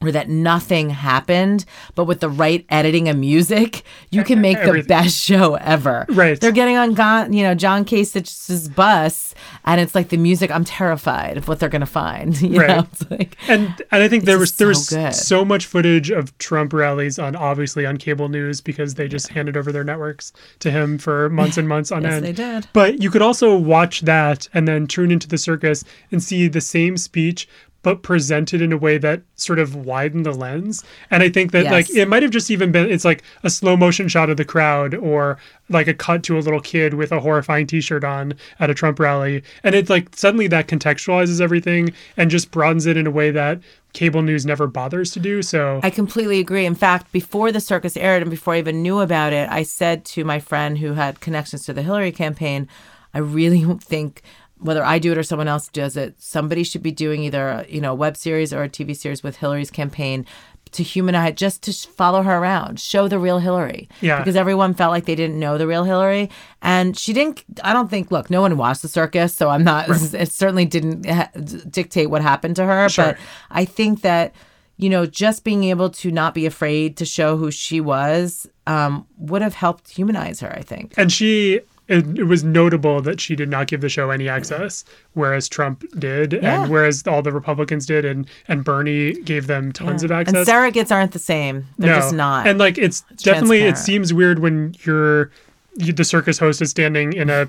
[0.00, 4.84] were that nothing happened, but with the right editing and music, you can make the
[4.86, 6.06] best show ever.
[6.08, 6.40] Right.
[6.40, 9.34] They're getting on, Gon- you know, John Kasich's bus,
[9.64, 10.50] and it's like the music.
[10.50, 12.40] I'm terrified of what they're gonna find.
[12.48, 12.68] You Right.
[12.68, 15.14] know, it's like and and I think there was there so was good.
[15.14, 19.56] so much footage of Trump rallies on obviously on cable news because they just handed
[19.56, 22.24] over their networks to him for months and months on Yes, end.
[22.24, 22.66] they did.
[22.72, 26.60] But you could also watch that and then tune into the circus and see the
[26.60, 27.48] same speech
[27.82, 30.84] but presented in a way that sort of widened the lens.
[31.10, 33.76] And I think that like it might have just even been it's like a slow
[33.76, 35.38] motion shot of the crowd or
[35.68, 38.98] like a cut to a little kid with a horrifying t-shirt on at a Trump
[38.98, 39.42] rally.
[39.62, 43.60] And it's like suddenly that contextualizes everything and just broadens it in a way that
[43.92, 45.42] cable news never bothers to do.
[45.42, 46.66] So I completely agree.
[46.66, 50.04] In fact, before the circus aired and before I even knew about it, I said
[50.06, 52.68] to my friend who had connections to the Hillary campaign,
[53.14, 54.22] I really think
[54.60, 57.80] whether I do it or someone else does it, somebody should be doing either you
[57.80, 60.26] know a web series or a TV series with Hillary's campaign
[60.72, 63.88] to humanize, just to follow her around, show the real Hillary.
[64.02, 64.18] Yeah.
[64.18, 66.28] Because everyone felt like they didn't know the real Hillary,
[66.60, 67.42] and she didn't.
[67.64, 68.10] I don't think.
[68.10, 69.88] Look, no one watched the circus, so I'm not.
[70.14, 71.30] It certainly didn't ha-
[71.70, 73.04] dictate what happened to her, Sure.
[73.06, 73.18] but
[73.50, 74.34] I think that
[74.80, 79.04] you know, just being able to not be afraid to show who she was um,
[79.16, 80.94] would have helped humanize her, I think.
[80.96, 84.84] and she it, it was notable that she did not give the show any access,
[85.14, 86.62] whereas Trump did, Yeah.
[86.62, 90.34] and whereas all the Republicans did, and and Bernie gave them tons of access.
[90.34, 91.66] And surrogates aren't the same.
[91.78, 92.46] They're just not.
[92.46, 95.30] And like it's definitely it seems weird when you're
[95.76, 97.48] you, the circus host is standing in a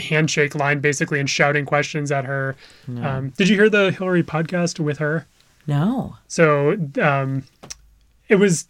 [0.00, 2.56] handshake line basically and shouting questions at her.
[3.00, 5.26] Um, did you hear the Hillary podcast with her?
[5.66, 6.16] no.
[6.28, 7.44] So um,
[8.28, 8.66] it was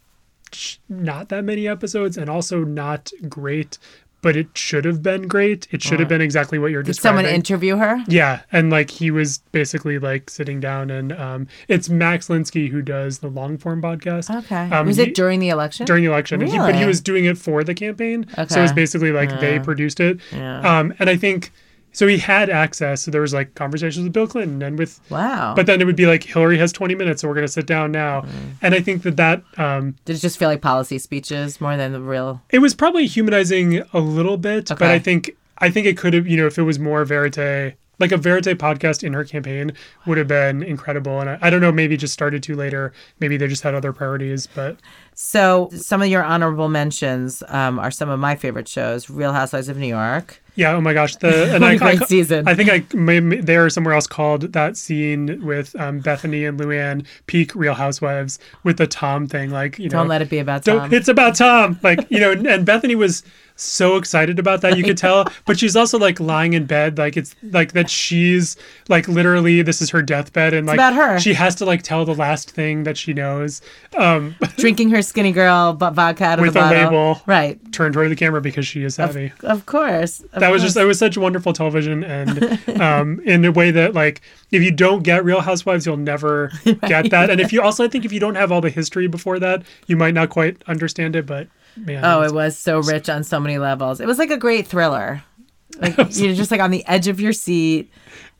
[0.88, 3.78] not that many episodes and also not great,
[4.22, 5.68] but it should have been great.
[5.70, 7.18] It should have been exactly what you're Did describing.
[7.24, 8.02] someone interview her?
[8.08, 12.80] Yeah, and like he was basically like sitting down, and um, it's Max Linsky who
[12.82, 14.34] does the long form podcast.
[14.44, 14.70] Okay.
[14.74, 15.84] Um, was he- it during the election?
[15.84, 18.58] during the election, and he, but he was doing it for the campaign, so Okay.
[18.58, 20.18] it was basically like they produced it.
[20.32, 20.60] Yeah.
[20.78, 21.52] Um, and I think
[21.92, 22.06] so.
[22.06, 23.02] He had access.
[23.02, 25.54] So there was like conversations with Bill Clinton and with, wow.
[25.54, 27.66] but then it would be like Hillary has 20 minutes, so we're going to sit
[27.66, 28.22] down now.
[28.22, 28.28] Mm.
[28.62, 31.92] And I think that that um, Did it just feel like policy speeches more than
[31.92, 32.42] the real?
[32.50, 36.26] it was probably humanizing a little bit, but I think I think it could have,
[36.26, 39.72] you know, if it was more verite, like a verite podcast in her campaign
[40.06, 41.20] would have been incredible.
[41.20, 42.92] And I, I don't know, maybe just started too later.
[43.20, 44.78] Maybe they just had other priorities, but
[45.14, 49.68] So some of your honorable mentions um, are some of my favorite shows: Real Housewives
[49.68, 50.41] of New York.
[50.54, 50.72] Yeah.
[50.72, 52.46] Oh my gosh, the and a I, great I, season.
[52.48, 56.58] I think I may, there or somewhere else called that scene with um, Bethenny and
[56.60, 60.38] Luann peak Real Housewives with the Tom thing, like you know, Don't let it be
[60.38, 60.92] about Tom.
[60.92, 61.78] It's about Tom.
[61.82, 63.22] Like, you know, and Bethenny was
[63.56, 65.26] so excited about that, you could tell.
[65.46, 66.98] But she's also like lying in bed.
[66.98, 68.56] Like it's like that she's
[68.88, 71.18] like literally this is her deathbed and like about her.
[71.20, 73.60] she has to like tell the last thing that she knows.
[73.96, 76.82] Um Drinking her skinny girl vodka out of With the a bottle.
[76.84, 77.22] label.
[77.26, 77.72] Right.
[77.72, 79.32] turned toward the camera because she is heavy.
[79.42, 80.22] Of course.
[80.32, 83.94] Of that was just that was such wonderful television and um in a way that
[83.94, 86.50] like if you don't get real housewives you'll never
[86.86, 89.06] get that and if you also i think if you don't have all the history
[89.06, 93.08] before that you might not quite understand it but man Oh, it was so rich
[93.08, 93.98] on so many levels.
[93.98, 95.22] It was like a great thriller.
[95.78, 97.90] Like you're just like on the edge of your seat.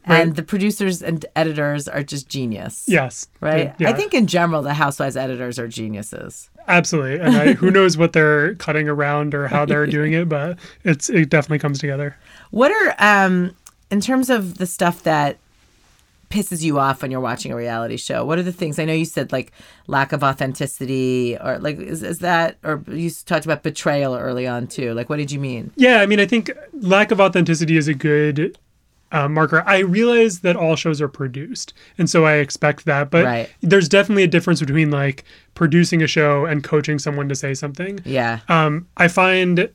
[0.05, 2.85] and the producers and editors are just genius.
[2.89, 3.29] Yes.
[3.41, 3.73] Right.
[3.79, 6.51] Yeah, I think in general the Housewives editors are geniuses.
[6.69, 7.21] Absolutely.
[7.21, 11.09] And I, who knows what they're cutting around or how they're doing it, but it's
[11.11, 12.17] it definitely comes together.
[12.51, 13.55] What are um
[13.91, 15.39] in terms of the stuff that
[16.31, 18.25] pisses you off when you're watching a reality show?
[18.25, 19.53] What are the things I know you said like
[19.87, 24.67] lack of authenticity or like is, is that or you talked about betrayal early on
[24.67, 24.95] too.
[24.95, 25.71] Like what did you mean?
[25.77, 28.59] Yeah, I mean, I think lack of authenticity is a good
[29.13, 29.63] uh, marker.
[29.67, 33.11] I realize that all shows are produced, and so I expect that.
[33.11, 33.51] But Right.
[33.61, 38.01] there's definitely a difference between like producing a show and coaching someone to say something.
[38.05, 38.41] Yeah.
[38.49, 39.69] Um, I find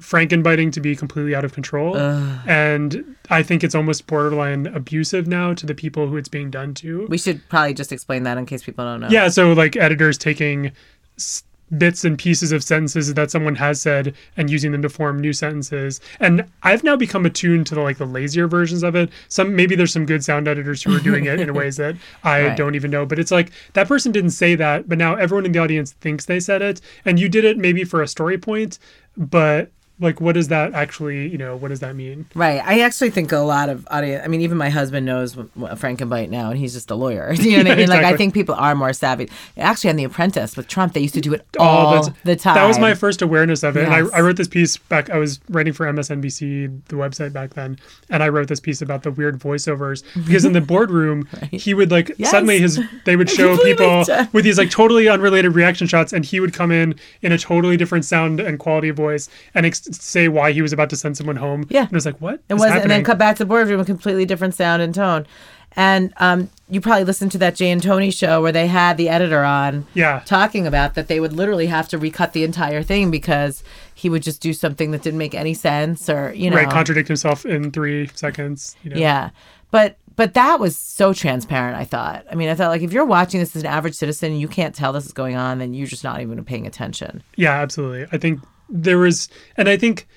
[0.00, 5.54] Frankenbiting to be completely out of control, and I think it's almost borderline abusive now
[5.54, 7.06] to the people who it's being done to.
[7.08, 9.08] We should probably just explain that in case people don't know.
[9.10, 10.72] Yeah, so like editors taking
[11.16, 11.44] s-
[11.78, 15.32] bits and pieces of sentences that someone has said and using them to form new
[15.32, 16.00] sentences.
[16.20, 19.10] And I've now become attuned to the like the lazier versions of it.
[19.28, 22.42] Some maybe there's some good sound editors who are doing it in ways that I
[22.48, 22.56] Right.
[22.56, 23.06] don't even know.
[23.06, 26.26] But it's like that person didn't say that, but now everyone in the audience thinks
[26.26, 28.78] they said it, and you did it maybe for a story point,
[29.16, 29.70] but
[30.02, 32.60] like what does that actually you know what does that mean Right.
[32.64, 34.22] I actually think a lot of audience.
[34.24, 37.32] I mean, even my husband knows what, Frankenbite now, and he's just a lawyer.
[37.38, 37.88] You know what I mean?
[37.88, 39.28] Like, I think people are more savvy.
[39.56, 42.36] Actually, on The Apprentice with Trump, they used to do it oh, all that's- the
[42.36, 42.54] time.
[42.54, 43.80] That was my first awareness of it.
[43.82, 43.92] Yes.
[43.98, 47.54] And I, I wrote this piece back, I was writing for MSNBC, the website back
[47.54, 47.78] then.
[48.10, 51.90] And I wrote this piece about the weird voiceovers because in the boardroom, he would
[51.90, 52.30] like, Yes.
[52.30, 56.12] suddenly his, they would show people with these like totally unrelated reaction shots.
[56.12, 59.66] And he would come in in a totally different sound and quality of voice and
[59.66, 61.66] ex- say why he was about to send someone home.
[61.68, 61.82] Yeah.
[61.82, 62.40] And it was like, what?
[62.48, 65.26] It was, and then cut back to the boardroom, a completely different sound and tone.
[65.74, 69.08] And um, you probably listened to that Jay and Tony show where they had the
[69.08, 70.22] editor on Yeah.
[70.26, 74.22] talking about that they would literally have to recut the entire thing because he would
[74.22, 76.56] just do something that didn't make any sense or, you know.
[76.56, 76.68] Right.
[76.68, 78.76] Contradict himself in three seconds.
[78.82, 78.96] You know?
[78.96, 79.30] Yeah.
[79.70, 82.26] But but that was so transparent, I thought.
[82.30, 84.48] I mean, I thought like if you're watching this as an average citizen and you
[84.48, 87.22] can't tell this is going on, then you're just not even paying attention.
[87.36, 88.06] Yeah, absolutely.
[88.12, 88.40] I think
[88.72, 90.08] there was, and I think,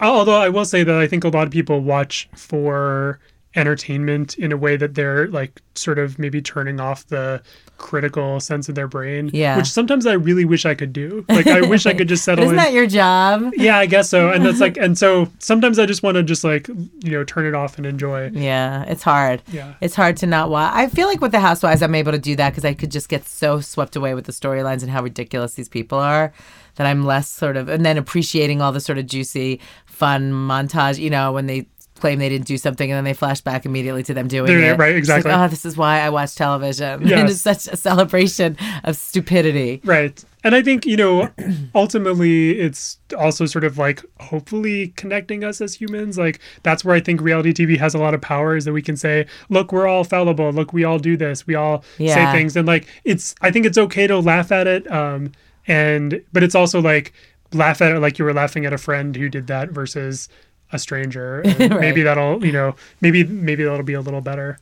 [0.00, 3.18] although I will say that I think a lot of people watch for
[3.56, 7.42] entertainment in a way that they're like sort of maybe turning off the
[7.78, 9.30] critical sense of their brain.
[9.32, 9.56] Yeah.
[9.56, 11.24] Which sometimes I really wish I could do.
[11.28, 12.62] Like I wish I could just settle isn't in.
[12.62, 13.52] that your job?
[13.56, 14.30] yeah, I guess so.
[14.30, 17.46] And that's like, and so sometimes I just want to just like, you know, turn
[17.46, 18.30] it off and enjoy.
[18.30, 19.42] Yeah, it's hard.
[19.48, 19.74] Yeah.
[19.80, 20.72] It's hard to not watch.
[20.74, 23.08] I feel like with the Housewives, I'm able to do that because I could just
[23.08, 26.32] get so swept away with the storylines and how ridiculous these people are
[26.78, 30.98] that I'm less sort of, and then appreciating all the sort of juicy, fun montage,
[30.98, 31.66] you know, when they
[32.00, 34.74] claim they didn't do something and then they flash back immediately to them doing They're-
[34.74, 34.78] it.
[34.78, 35.32] right, It's like, exactly.
[35.44, 37.02] oh, this is why I watch television.
[37.12, 39.80] and it's such a celebration of stupidity.
[39.84, 40.24] Right.
[40.44, 41.28] And I think, you know,
[41.74, 46.18] ultimately it's also sort of like hopefully connecting us as humans.
[46.18, 48.82] Like that's where I think reality TV has a lot of power is that we
[48.82, 50.52] can say, look, we're all fallible.
[50.52, 51.46] Look, we all do this.
[51.46, 52.14] We all Yeah.
[52.14, 52.56] say things.
[52.56, 54.90] And like it's I think it's okay to laugh at it.
[54.90, 55.32] Um
[55.68, 57.12] and but it's also like
[57.52, 60.28] laugh at it like you were laughing at a friend who did that versus
[60.72, 61.42] a stranger.
[61.58, 61.80] Right.
[61.80, 64.58] Maybe that'll, you know, maybe maybe that'll be a little better.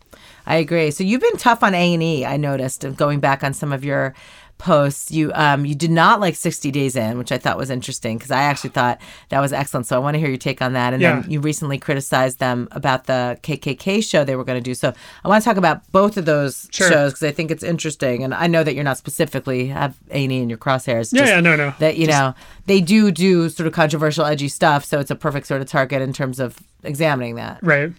[0.47, 0.91] I agree.
[0.91, 2.25] So you've been tough on A and E.
[2.25, 4.15] I noticed going back on some of your
[4.59, 5.11] posts.
[5.11, 8.31] You um you did not like 60 Days In, which I thought was interesting because
[8.31, 9.87] I actually thought that was excellent.
[9.87, 10.93] So I want to hear your take on that.
[10.95, 11.21] And Yeah.
[11.21, 14.75] then you recently criticized them about the KKK show they were going to do.
[14.75, 14.93] So
[15.25, 16.89] I want to talk about both of those Sure.
[16.89, 18.25] shows because I think it's interesting.
[18.25, 21.13] And I know that you're not specifically have A and E in your crosshairs.
[21.13, 21.75] Yeah, just yeah, no, no.
[21.79, 22.35] That you know
[22.67, 24.85] they do do sort of controversial, edgy stuff.
[24.85, 27.59] So it's a perfect sort of target in terms of examining that.
[27.63, 27.93] Right.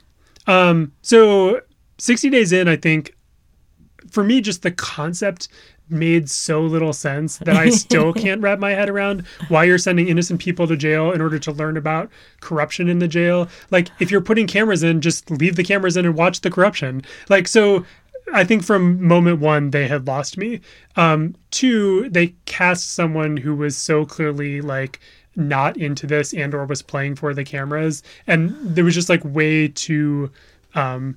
[0.47, 1.61] Um, so
[1.97, 3.13] 60 days in, I think
[4.09, 5.49] for me, just the concept
[5.89, 10.07] made so little sense that I still can't wrap my head around why you're sending
[10.07, 12.09] innocent people to jail in order to learn about
[12.41, 13.47] corruption in the jail.
[13.71, 17.03] Like, if you're putting cameras in, just leave the cameras in and watch the corruption.
[17.29, 17.85] Like, so
[18.33, 20.61] I think from moment one, they had lost me.
[20.95, 24.99] Um, two, they cast someone who was so clearly like,
[25.37, 29.23] not into this and or was playing for the cameras and there was just like
[29.23, 30.31] way too
[30.73, 31.15] um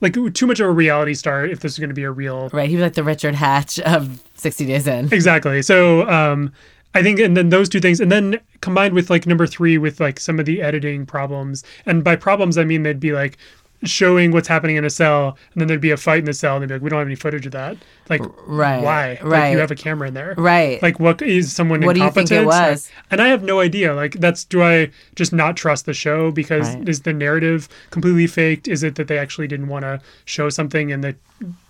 [0.00, 2.48] like too much of a reality star if this is going to be a real
[2.50, 2.68] Right.
[2.68, 5.12] He was like the Richard Hatch of 60 Days In.
[5.12, 6.52] exactly so um
[6.94, 10.00] i think and then those two things and then combined with like number three with
[10.00, 13.38] like some of the editing problems and by problems i mean they'd be like
[13.84, 16.56] showing what's happening in a cell and then there'd be a fight in the cell
[16.56, 17.76] and they'd be like we don't have any footage of that
[18.08, 19.50] like Right, why like right.
[19.50, 20.82] you have a camera in there Right.
[20.82, 22.90] like what is someone What do you think it incompetent Like, was?
[23.10, 26.74] and i have no idea like that's do i just not trust the show because
[26.74, 26.88] Right.
[26.88, 30.90] is the narrative completely faked is it that they actually didn't want to show something
[30.90, 31.14] and the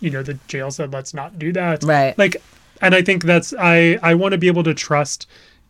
[0.01, 2.17] you know the jail said let's not do that Right.
[2.17, 2.37] like
[2.81, 5.27] and i think that's i i want to be able to trust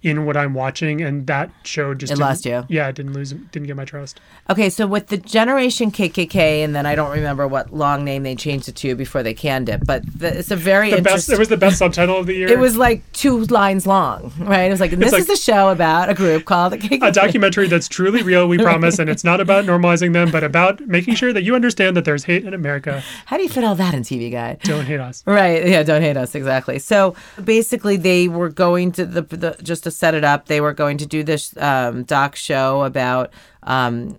[0.07, 2.65] in what I'm watching, and that show just It lost you.
[2.69, 4.21] Yeah, it didn't lose, didn't get my trust.
[4.49, 8.37] Okay, so with the Generation KKK, and then I don't remember what long name they
[8.37, 11.07] changed it to before they canned it, but the, it's a very The best.
[11.29, 11.35] interesting.
[11.35, 12.49] It was the best subtitle of the year.
[12.49, 14.63] It was like two lines long, right?
[14.65, 17.09] It was like, this like- is a show about a group called the KKK.
[17.09, 20.81] a documentary that's truly real, we promise, and it's not about normalizing them, but about
[20.87, 23.03] making sure that you understand that there's hate in America.
[23.27, 24.61] How do you fit all that in TV Guide?
[24.63, 25.25] Don't hate us.
[25.27, 25.67] Right.
[25.67, 25.83] Yeah.
[25.83, 26.35] Don't hate us.
[26.37, 26.79] Exactly.
[26.79, 30.47] So basically, they were going to the, the just to set it up.
[30.47, 33.33] They were going to do this um, doc show about
[33.63, 34.19] um,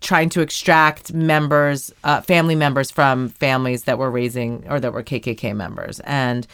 [0.00, 5.02] trying to extract members, uh, family members from families that were raising or that were
[5.02, 6.46] KKK members, and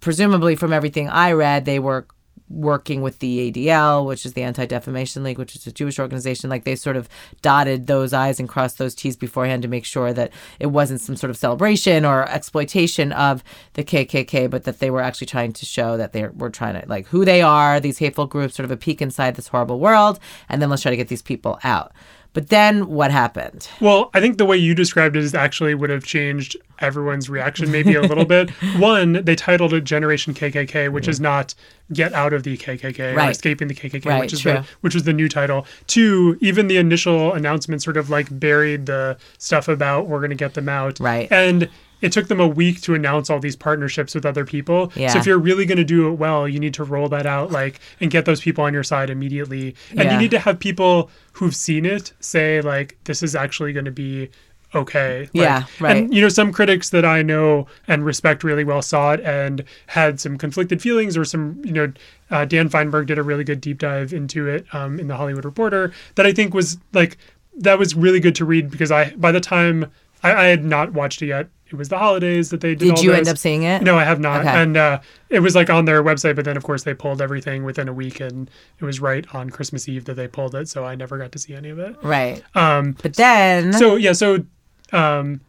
[0.00, 2.06] presumably from everything I read, they were
[2.52, 6.50] working with the ADL, which is the Anti Defamation League, which is a Jewish organization.
[6.50, 7.08] Like they sort of
[7.40, 11.16] dotted those I's and crossed those T's beforehand to make sure that it wasn't some
[11.16, 13.42] sort of celebration or exploitation of
[13.74, 16.86] the KKK, but that they were actually trying to show that they were trying to,
[16.88, 20.18] like, who they are, these hateful groups, sort of a peek inside this horrible world,
[20.48, 21.92] and then let's try to get these people out.
[22.34, 23.68] But then what happened?
[23.80, 27.70] Well, I think the way you described it is actually would have changed everyone's reaction
[27.70, 28.50] maybe a little bit.
[28.78, 31.54] One, they titled it Generation KKK, which is not
[31.92, 34.52] Get Out of the KKK or Escaping the KKK, Right, which is true.
[34.52, 35.66] the which was the new title.
[35.86, 40.36] Two, even the initial announcement sort of like buried the stuff about we're going to
[40.36, 40.98] get them out.
[41.00, 41.30] Right.
[41.30, 41.68] And
[42.02, 44.92] it took them a week to announce all these partnerships with other people.
[44.94, 45.08] Yeah.
[45.12, 47.50] So if you're really going to do it well, you need to roll that out
[47.50, 49.74] like and get those people on your side immediately.
[49.90, 50.12] And Yeah.
[50.12, 53.90] you need to have people who've seen it say like this is actually going to
[53.90, 54.28] be
[54.74, 55.20] okay.
[55.20, 55.96] Like, Yeah, right.
[55.98, 59.64] And you know, some critics that I know and respect really well saw it and
[59.86, 61.92] had some conflicted feelings, or some, you know,
[62.30, 65.44] uh, Dan Fienberg did a really good deep dive into it um, in the Hollywood
[65.44, 67.18] Reporter that I think was like
[67.58, 69.90] that was really good to read because I by the time
[70.22, 71.48] I, I had not watched it yet.
[71.72, 72.96] It was the holidays that they did.
[72.96, 73.18] Did you those.
[73.20, 73.82] end up seeing it?
[73.82, 74.40] No, I have not.
[74.40, 74.50] Okay.
[74.50, 75.00] And uh,
[75.30, 77.92] it was like on their website, but then of course they pulled everything within a
[77.92, 81.16] week, and it was right on Christmas Eve that they pulled it, so I never
[81.16, 81.96] got to see any of it.
[82.02, 82.42] Right.
[82.54, 83.72] Um, But then.
[83.72, 84.44] so yeah, so
[84.92, 85.40] um,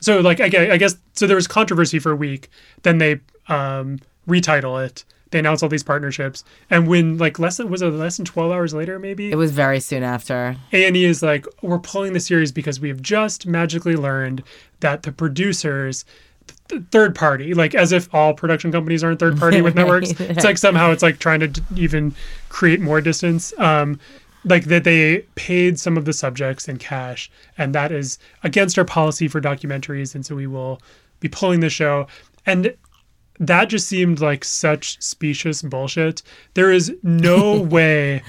[0.00, 2.48] so like I, I guess so there was controversy for a week.
[2.82, 5.04] Then they um, retitle it.
[5.36, 8.50] They announce all these partnerships, and when like less than was it less than twelve
[8.50, 10.56] hours later, maybe it was very soon after.
[10.72, 14.42] A and E is like, we're pulling the series because we have just magically learned
[14.80, 16.06] that the producers,
[16.68, 20.18] th- third party, like as if all production companies aren't third party with networks.
[20.18, 22.14] It's like somehow it's like trying to d- even
[22.48, 23.52] create more distance.
[23.58, 24.00] Um,
[24.44, 28.86] like that they paid some of the subjects in cash, and that is against our
[28.86, 30.80] policy for documentaries, and so we will
[31.20, 32.06] be pulling the show.
[32.46, 32.74] And
[33.38, 36.22] that just seemed like such specious bullshit.
[36.54, 38.22] There is no way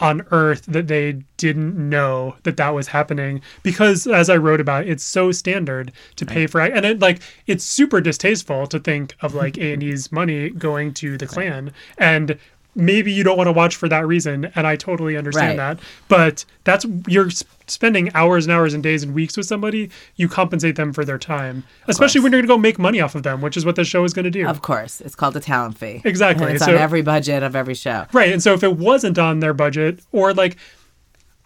[0.00, 4.86] on earth that they didn't know that that was happening because as I wrote about
[4.86, 9.34] it's so standard to pay for and it like it's super distasteful to think of
[9.34, 11.72] like A&E's money going to the Klan.
[11.98, 12.38] And
[12.74, 15.76] maybe you don't want to watch for that reason and I totally understand Right.
[15.76, 17.30] that but that's you're
[17.66, 21.18] spending hours and hours and days and weeks with somebody you compensate them for their
[21.18, 23.74] time especially when you're going to go make money off of them which is what
[23.76, 25.00] the show is going to do Of course.
[25.00, 26.00] It's called a talent fee.
[26.04, 26.46] Exactly.
[26.46, 28.06] And it's So- on every budget of every show.
[28.12, 28.32] Right.
[28.32, 30.56] And so if it wasn't on their budget, or like,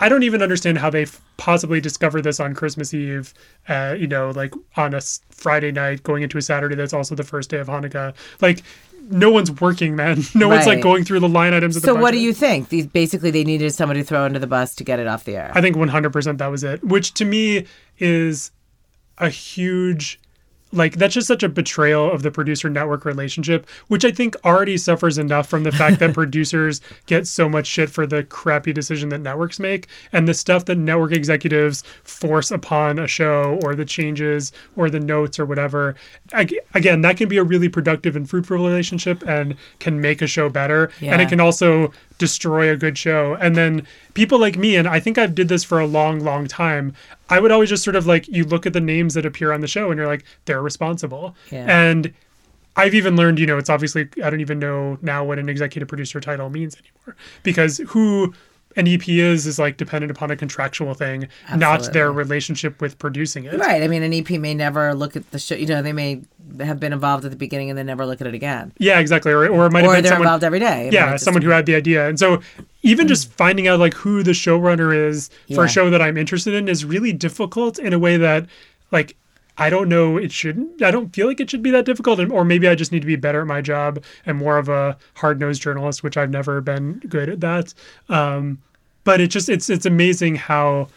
[0.00, 3.32] I don't even understand how they f- possibly discovered this on Christmas Eve,
[3.68, 5.00] uh, you know, like on a
[5.30, 8.12] Friday night going into a Saturday that's also the first day of Hanukkah.
[8.40, 8.62] Like,
[9.10, 10.22] no one's working, man.
[10.34, 12.68] No one's like going through the line items of the So what do you think?
[12.68, 15.36] These basically they needed somebody to throw under the bus to get it off the
[15.36, 15.52] air.
[15.54, 17.66] I think 100% that was it, which to me
[17.98, 18.50] is
[19.18, 20.20] a huge
[20.74, 24.76] like that's just such a betrayal of the producer network relationship which i think already
[24.76, 29.08] suffers enough from the fact that producers get so much shit for the crappy decision
[29.08, 33.84] that networks make and the stuff that network executives force upon a show or the
[33.84, 35.94] changes or the notes or whatever.
[36.32, 40.26] Ag- again that can be a really productive and fruitful relationship and can make a
[40.26, 40.90] show better.
[41.12, 43.34] And it can also destroy a good show.
[43.34, 46.46] And then people like me and i think i've did this for a long long
[46.46, 46.94] time
[47.28, 49.60] i would always just sort of like you look at the names that appear on
[49.60, 51.34] the show and you're like they're responsible.
[51.50, 51.66] Yeah.
[51.68, 52.12] and
[52.76, 55.88] i've even learned you know it's obviously i don't even know now what an executive
[55.88, 57.16] producer title means anymore.
[57.42, 58.32] Because who
[58.76, 63.44] an ep is is like dependent upon a contractual thing not their relationship with producing
[63.44, 63.82] it Right.
[63.82, 65.54] I mean, an EP may never look at the show.
[65.54, 66.22] You know, they may
[66.60, 68.72] have been involved at the beginning and then never look at it again.
[68.78, 70.80] yeah exactly or, or it might Or have been they're someone involved every day.
[70.80, 72.08] I mean, yeah, just- someone who had the idea.
[72.08, 72.40] And so
[72.82, 73.32] even just mm.
[73.34, 75.64] finding out like who the showrunner is for Yeah.
[75.64, 78.46] a show that I'm interested in is really difficult in a way that
[78.90, 79.16] like
[79.56, 82.44] I don't know it shouldn't I don't feel like it should be that difficult or
[82.44, 85.62] maybe I just need to be better at my job and more of a hard-nosed
[85.62, 87.74] journalist which I've never been good at that.
[88.08, 88.58] Um
[89.04, 90.88] but it just it's it's amazing how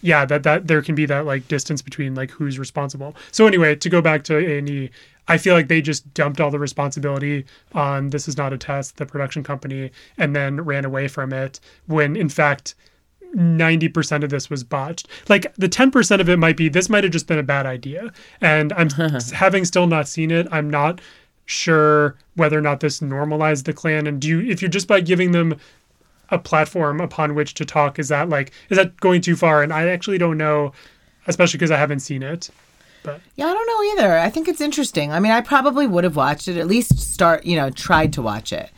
[0.00, 3.16] yeah, that that there can be that like distance between like who's responsible.
[3.32, 4.90] So anyway, to go back to A and E,
[5.26, 7.44] I feel like they just dumped all the responsibility
[7.74, 11.60] on this is not a test, the production company, and then ran away from it
[11.86, 12.74] when in fact
[13.34, 15.08] 90% of this was botched.
[15.28, 18.12] Like the 10% of it might be this might have just been a bad idea.
[18.40, 18.90] And I'm
[19.32, 21.00] having still not seen it, I'm not
[21.46, 25.00] sure whether or not this normalized the Klan and do you if you're just by
[25.00, 25.58] giving them
[26.28, 29.72] a platform upon which to talk is that like is that going too far and
[29.72, 30.72] I actually don't know
[31.26, 32.50] especially because I haven't seen it.
[33.04, 34.18] But Yeah, I don't know either.
[34.18, 35.12] I think it's interesting.
[35.12, 38.22] I mean, I probably would have watched it, at least start, you know, tried to
[38.22, 38.70] watch it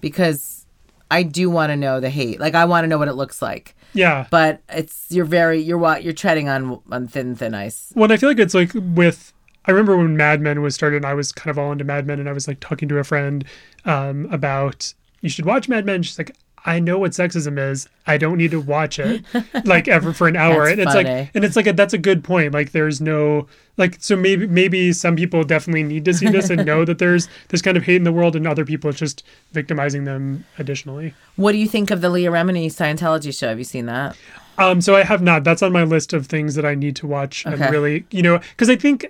[0.00, 0.66] because
[1.10, 2.40] I do want to know the hate.
[2.40, 3.76] Like, I want to know what it looks like.
[3.92, 4.26] Yeah.
[4.30, 7.92] But it's, you're very, you're what, you're treading on, on thin, thin ice.
[7.94, 9.32] Well, I feel like it's like with.
[9.64, 12.06] I remember when Mad Men was started, and I was kind of all into Mad
[12.06, 13.44] Men, and I was like talking to a friend
[13.84, 16.02] um, about you should watch Mad Men.
[16.02, 16.34] She's like,
[16.66, 17.88] I know what sexism is.
[18.06, 19.24] I don't need to watch it
[19.64, 20.66] like ever for an hour.
[20.66, 21.08] And it's funny.
[21.08, 22.52] like, and it's like a, that's a good point.
[22.52, 23.46] Like, there's no
[23.76, 27.28] like, so maybe maybe some people definitely need to see this and know that there's
[27.48, 31.14] this kind of hate in the world, and other people it's just victimizing them additionally.
[31.36, 33.48] What do you think of the Leah Remini Scientology show?
[33.48, 34.16] Have you seen that?
[34.58, 35.44] Um, so I have not.
[35.44, 37.54] That's on my list of things that I need to watch Okay.
[37.62, 39.06] and really, you know, because I think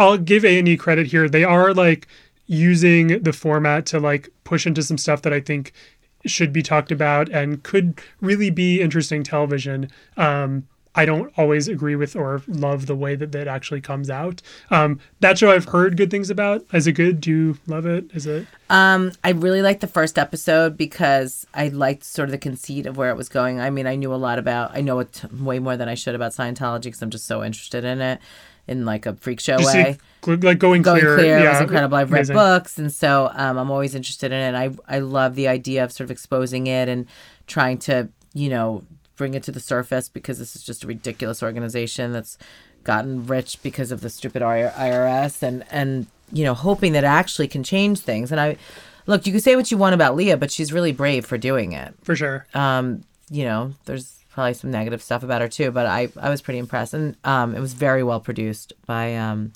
[0.00, 1.28] I'll give A and E credit here.
[1.28, 2.08] They are like
[2.46, 5.72] using the format to like push into some stuff that I think
[6.26, 9.90] should be talked about and could really be interesting television.
[10.16, 14.42] Um, I don't always agree with or love the way that that actually comes out.
[14.70, 16.64] Um, that show I've heard good things about.
[16.72, 17.20] Is it good?
[17.20, 18.10] Do you love it?
[18.14, 18.48] Is it?
[18.68, 22.96] Um, I really liked the first episode because I liked sort of the conceit of
[22.96, 23.60] where it was going.
[23.60, 26.16] I mean, I knew a lot about, I know it way more than I should
[26.16, 28.20] about Scientology because I'm just so interested in it
[28.68, 29.98] in like a freak show you way.
[30.26, 31.16] like going, Going clear?
[31.16, 31.96] clear, yeah, was incredible.
[31.96, 32.36] I've read amazing.
[32.36, 34.56] books, and so um, I'm always interested in it.
[34.56, 37.06] I I love the idea of sort of exposing it and
[37.46, 38.84] trying to you know
[39.16, 42.38] bring it to the surface because this is just a ridiculous organization that's
[42.84, 47.48] gotten rich because of the stupid IRS and and you know hoping that it actually
[47.48, 48.30] can change things.
[48.30, 48.56] And I
[49.06, 51.72] look, you can say what you want about Leah, but she's really brave for doing
[51.72, 51.94] it.
[52.02, 52.46] for sure.
[52.54, 56.40] Um, you know, there's probably some negative stuff about her too, but I I was
[56.40, 59.52] pretty impressed, and um, it was very well produced by um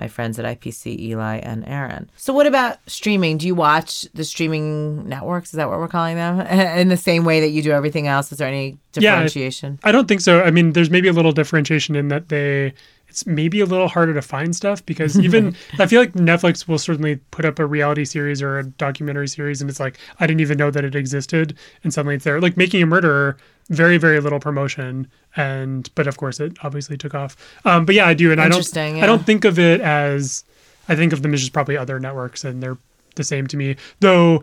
[0.00, 2.08] my friends at IPC, Eli and Aaron.
[2.16, 3.36] So, what about streaming?
[3.36, 5.50] Do you watch the streaming networks?
[5.50, 6.40] Is that what we're calling them?
[6.78, 8.32] In the same way that you do everything else?
[8.32, 9.78] Is there any Yeah, I- differentiation?
[9.84, 10.40] I don't think so.
[10.40, 12.72] I mean, there's maybe a little differentiation in that they
[13.12, 16.78] it's maybe a little harder to find stuff because even I feel like Netflix will
[16.78, 20.40] certainly put up a reality series or a documentary series and it's like I didn't
[20.40, 22.40] even know that it existed and suddenly it's there.
[22.40, 23.36] Like Making a Murderer,
[23.68, 25.06] very very little promotion
[25.36, 27.36] and but of course it obviously took off.
[27.66, 30.42] Um, but yeah, I do and I don't Interesting, I don't think of it as
[30.88, 32.78] I think of them as just probably other networks and they're
[33.16, 33.76] the same to me.
[34.00, 34.42] Though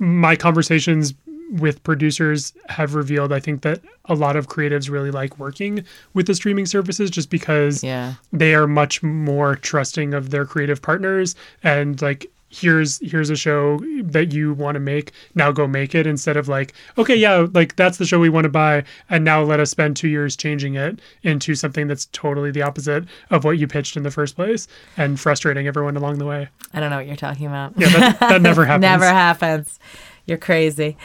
[0.00, 1.14] my conversations
[1.52, 5.84] with producers have revealed I think that a lot of creatives really like working
[6.14, 8.14] with the streaming services just because Yeah.
[8.32, 13.78] they are much more trusting of their creative partners and like here's here's a show
[14.02, 17.76] that you want to make now go make it instead of like okay yeah like
[17.76, 20.74] that's the show we want to buy and now let us spend 2 years changing
[20.74, 24.68] it into something that's totally the opposite of what you pitched in the first place
[24.98, 27.72] and frustrating everyone along the way I don't know what you're talking about.
[27.78, 29.78] yeah that, that never happens Never happens.
[30.26, 30.96] You're crazy.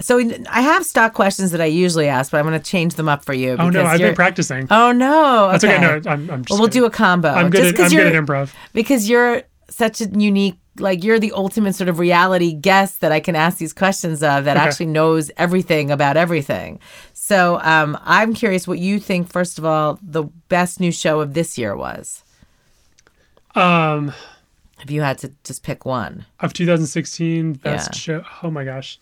[0.00, 0.18] So
[0.50, 3.24] I have stock questions that I usually ask, but I'm going to change them up
[3.24, 3.56] for you.
[3.58, 5.48] oh no i've been practicing Oh no!
[5.50, 6.82] that's okay, no i'm, I'm just well, we'll kidding.
[6.82, 7.28] do a combo.
[7.30, 11.18] i'm good Just at, i'm good at improv because you're such a unique like you're
[11.18, 14.66] the ultimate sort of reality guest that I can ask these questions of that Okay.
[14.66, 16.80] actually knows everything about everything.
[17.14, 19.32] So um, I'm curious what you think.
[19.32, 22.22] First of all, the best new show of this year was.
[23.54, 24.12] um
[24.82, 27.98] If you had to just pick one, of 2016 best Yeah.
[27.98, 28.24] show.
[28.42, 28.98] Oh my gosh.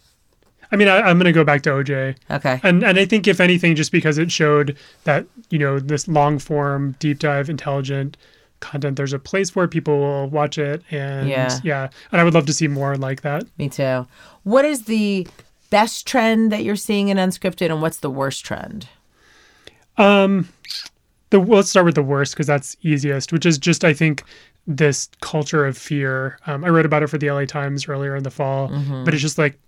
[0.72, 3.28] I mean, I, I'm going to go back to OJ, okay, and and I think
[3.28, 8.16] if anything, just because it showed that you know this long form, deep dive, intelligent
[8.60, 9.68] content, there's a place where.
[9.68, 11.58] People will watch it, and Yeah.
[11.62, 13.44] yeah, and I would love to see more like that.
[13.58, 14.06] me too.
[14.44, 15.28] What is the
[15.70, 18.88] best trend that you're seeing in unscripted, and what's the worst trend?
[19.96, 20.48] Um,
[21.30, 24.22] the well, let's start with the worst because that's easiest, which is just I think
[24.66, 26.38] this culture of fear.
[26.46, 28.68] Um, I wrote about it for the LA Times earlier in the fall,
[29.04, 29.58] but it's just like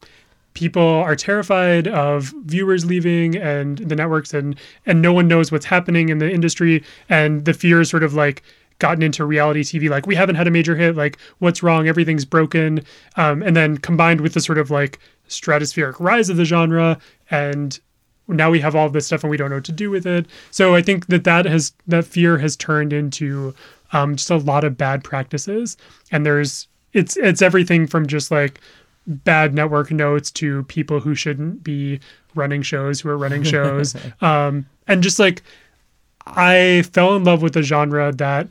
[0.55, 5.67] people are terrified of viewers leaving and the networks and and no one knows what's
[5.67, 6.83] happening in the industry.
[7.11, 8.43] And the fear is sort of like
[8.79, 11.89] gotten into reality TV like we haven't had a major hit like what's wrong?
[11.89, 12.83] Everything's broken.
[13.17, 16.99] Um, and then combined with the sort of like stratospheric rise of the genre
[17.31, 17.79] and
[18.29, 20.27] now we have all this stuff and we don't know what to do with it.
[20.51, 23.55] So i think that that has that fear has turned into
[23.93, 25.77] um, just a lot of bad practices
[26.11, 28.61] and there's it's it's everything from just like
[29.07, 32.01] bad network notes to people who shouldn't be
[32.35, 35.43] running shows who are running shows um, and just like
[36.27, 38.49] I fell in love with a genre that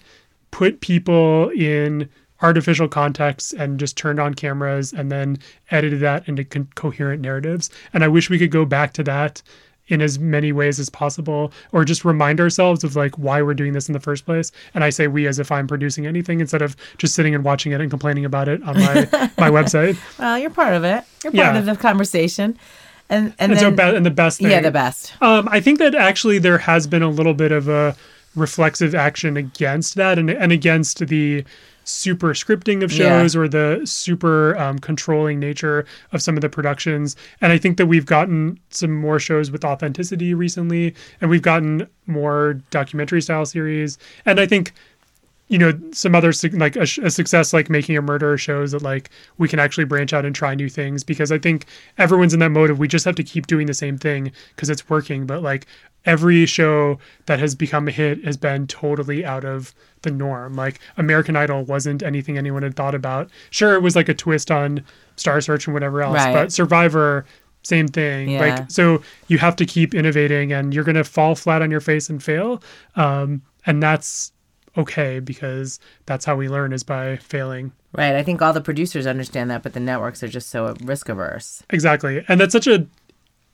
[0.52, 2.10] put people in
[2.42, 5.38] artificial contexts and just turned on cameras and then
[5.72, 7.70] edited that into co- coherent narratives.
[7.94, 9.42] And I wish we could go back to that
[9.88, 13.74] in as many ways as possible or just remind ourselves of like why we're doing
[13.74, 16.62] this in the first place and i say we as if i'm producing anything instead
[16.62, 18.96] of just sitting and watching it and complaining about it on my
[19.38, 21.04] my website Well, you're part of it.
[21.24, 21.58] You're part Yeah.
[21.58, 22.58] of the conversation.
[23.08, 25.14] And and, and then, so be- and the best thing yeah, the best.
[25.22, 27.96] Um, I think that actually there has been a little bit of a
[28.36, 31.44] reflexive action against that and, and against the
[31.86, 33.22] super scripting of Yeah.
[33.22, 37.16] shows or the super um, controlling nature of some of the productions.
[37.42, 41.88] And I think that we've gotten some more shows with authenticity recently, and we've gotten
[42.08, 43.98] more documentary style series.
[44.26, 44.74] And I think
[45.48, 49.10] you know some other like a, a success like making a murder shows that like
[49.38, 51.66] we can actually branch out and try new things because i think
[51.98, 54.70] everyone's in that mode of we just have to keep doing the same thing because
[54.70, 55.68] it's working but like
[56.06, 60.80] every show that has become a hit has been totally out of the norm like
[60.98, 64.84] american idol wasn't anything anyone had thought about sure it was like a twist on
[65.16, 66.34] star search and whatever else Right.
[66.34, 67.26] but survivor
[67.64, 68.40] same thing Yeah.
[68.40, 71.80] like so you have to keep innovating and you're going to fall flat on your
[71.82, 72.62] face and fail
[72.96, 74.32] um, and that's
[74.78, 78.16] okay because that's how we learn is by failing Right.
[78.16, 81.64] I think all the producers understand that, but the networks are just so risk averse.
[81.70, 82.86] exactly and that's such a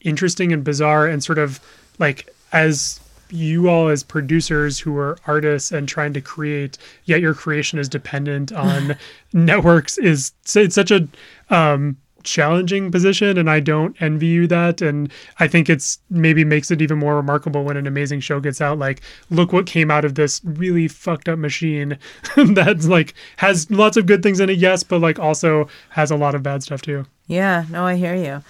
[0.00, 1.60] interesting and bizarre and sort of
[2.00, 2.98] like as
[3.30, 7.88] you all as producers who are artists and trying to create yet your creation is
[7.88, 8.96] dependent on
[9.32, 11.08] networks is it's such a
[11.48, 16.70] um challenging position and I don't envy you that and I think it's maybe makes
[16.70, 19.00] it even more remarkable when an amazing show gets out like
[19.30, 21.98] look what came out of this really fucked up machine
[22.36, 26.16] that's like has lots of good things in it yes but like also has a
[26.16, 27.64] lot of bad stuff too Yeah.
[27.70, 28.42] No, I hear you.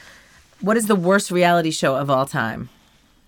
[0.60, 2.68] What is the worst reality show of all time?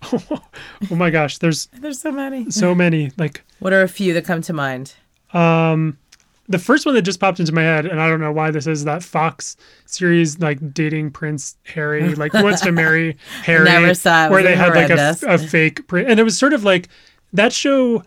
[0.13, 2.49] oh my gosh there's There's so many.
[2.51, 4.93] so many like What are a few that come to mind?
[5.33, 5.97] um
[6.47, 8.67] the first one that just popped into my head and i don't know why this
[8.67, 13.93] is that fox series like dating prince harry like who wants to marry harry Never
[13.93, 14.31] saw it.
[14.31, 16.87] Where they had like a, a fake prince and it was sort of like
[17.33, 18.03] that show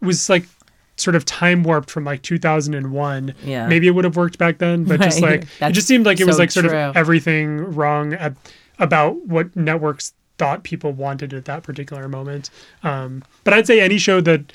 [0.00, 0.44] was like
[0.96, 3.66] sort of time warped from like 2001 Yeah.
[3.68, 5.40] maybe it would have worked back then but just Right.
[5.60, 6.76] like it just seemed like it was like sort true.
[6.76, 8.32] of everything wrong at,
[8.78, 12.50] about what networks thought people wanted at that particular moment
[12.82, 14.52] um, but i'd say any show that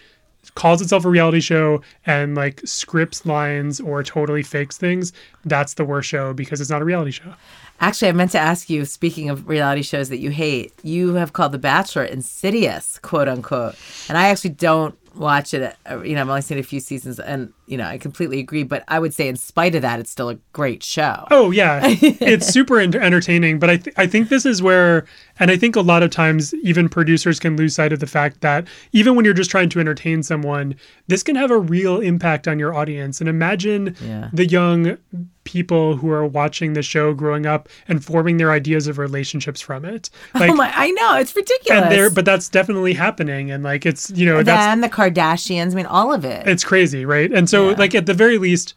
[0.55, 5.13] calls itself a reality show and like scripts lines or totally fakes things,
[5.45, 7.33] that's the worst show because it's not a reality show.
[7.81, 11.33] Actually, I meant to ask you, speaking of reality shows that you hate, you have
[11.33, 13.75] called The Bachelor insidious, quote unquote.
[14.07, 15.75] And I actually don't watch it.
[15.89, 18.63] uh, You know, I've only seen a few seasons and, you know, I completely agree.
[18.63, 21.25] But I would say, in spite of that, it's still a great show.
[21.31, 23.57] Oh yeah, it's super entertaining.
[23.59, 25.05] But I th- I think this is where,
[25.39, 28.41] and I think a lot of times even producers can lose sight of the fact
[28.41, 30.75] that even when you're just trying to entertain someone,
[31.07, 33.19] this can have a real impact on your audience.
[33.19, 34.29] And imagine Yeah.
[34.31, 34.97] the young
[35.43, 39.83] people who are watching the show growing up and forming their ideas of relationships from
[39.85, 40.09] it.
[40.35, 41.15] Like, oh my, I know.
[41.17, 41.83] It's ridiculous.
[41.83, 43.51] and there, but that's definitely happening.
[43.51, 46.47] And like it's you know that's then the Kardashians, I mean, all of it.
[46.47, 47.31] it's crazy, right?
[47.31, 47.75] And so, Yeah.
[47.77, 48.75] like at the very least,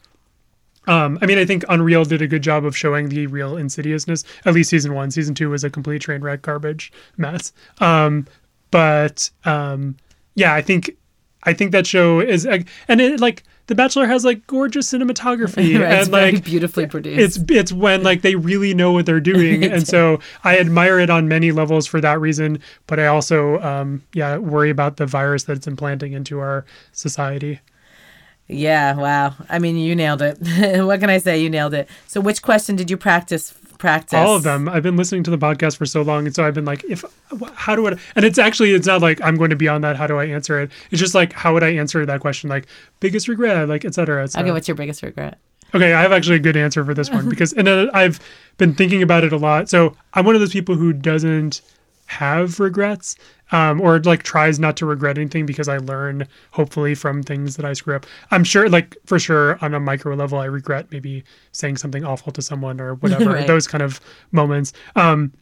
[0.86, 4.24] um, I mean, I think Unreal did a good job of showing the real insidiousness.
[4.44, 7.52] At least season one, season two was a complete train wreck, garbage mess.
[7.80, 8.26] Um,
[8.70, 9.96] but um,
[10.34, 10.96] yeah, I think
[11.44, 12.66] I think that show is, and
[13.00, 17.38] it like The Bachelor has like gorgeous cinematography Right, it's and very like beautifully produced.
[17.38, 21.08] it's it's when like they really know what they're doing and so i admire it
[21.08, 25.44] on many levels for that reason but i also um yeah worry about the virus
[25.44, 27.60] that it's implanting into our society
[28.46, 29.34] Yeah, wow.
[29.48, 30.36] I mean, you nailed it.
[30.84, 31.40] what can I say?
[31.40, 31.88] You nailed it.
[32.06, 33.54] So, which question did you practice?
[33.84, 34.18] Practice.
[34.18, 34.66] All of them.
[34.66, 37.04] I've been listening to the podcast for so long and so i've been like if
[37.52, 39.94] how do i and it's actually it's not like i'm going to be on that
[39.94, 40.70] how do i answer it?
[40.90, 42.48] It's just like how would i answer that question?
[42.48, 42.66] Like
[43.00, 45.36] biggest regret like etc et Okay, what's your biggest regret?
[45.74, 48.20] Okay, I have actually a good answer for this one because, and I've
[48.56, 49.68] been thinking about it a lot.
[49.68, 51.60] So I'm one of those people who doesn't
[52.06, 53.16] have regrets,
[53.52, 57.64] um, or like tries not to regret anything because I learn hopefully from things that
[57.64, 58.06] I screw up.
[58.30, 62.32] I'm sure, like for sure, on a micro level, I regret maybe saying something awful
[62.32, 63.32] to someone or whatever.
[63.32, 63.46] Right.
[63.46, 64.00] Those kind of
[64.32, 64.72] moments.
[64.96, 65.32] Um,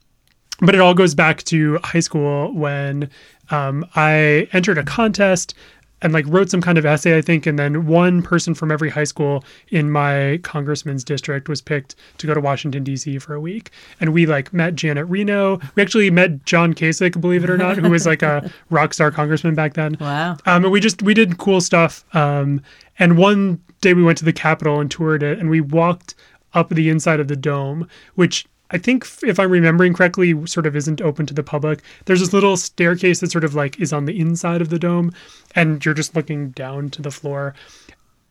[0.61, 3.11] but it all goes back to high school when
[3.51, 5.55] um, I entered a contest
[6.03, 8.91] and like wrote some kind of essay, I think, and then one person from every
[8.91, 13.19] high school in my congressman's district was picked to go to Washington D.C.
[13.19, 15.61] for a week, and we like met Janet Reno.
[15.75, 19.11] We actually met John Kasich, believe it or not, who was like a rock star
[19.11, 19.97] congressman back then.
[20.01, 20.37] Wow.
[20.47, 22.05] Um, and we just we did cool stuff.
[22.15, 22.61] Um,
[22.99, 26.15] and one day we went to the Capitol and toured it, and we walked
[26.55, 30.75] up the inside of the dome, which I think if I'm remembering correctly, sort of
[30.75, 31.83] isn't open to the public.
[32.07, 35.13] There's this little staircase that sort of like is on the inside of the dome,
[35.55, 37.55] and you're just looking down to the floor.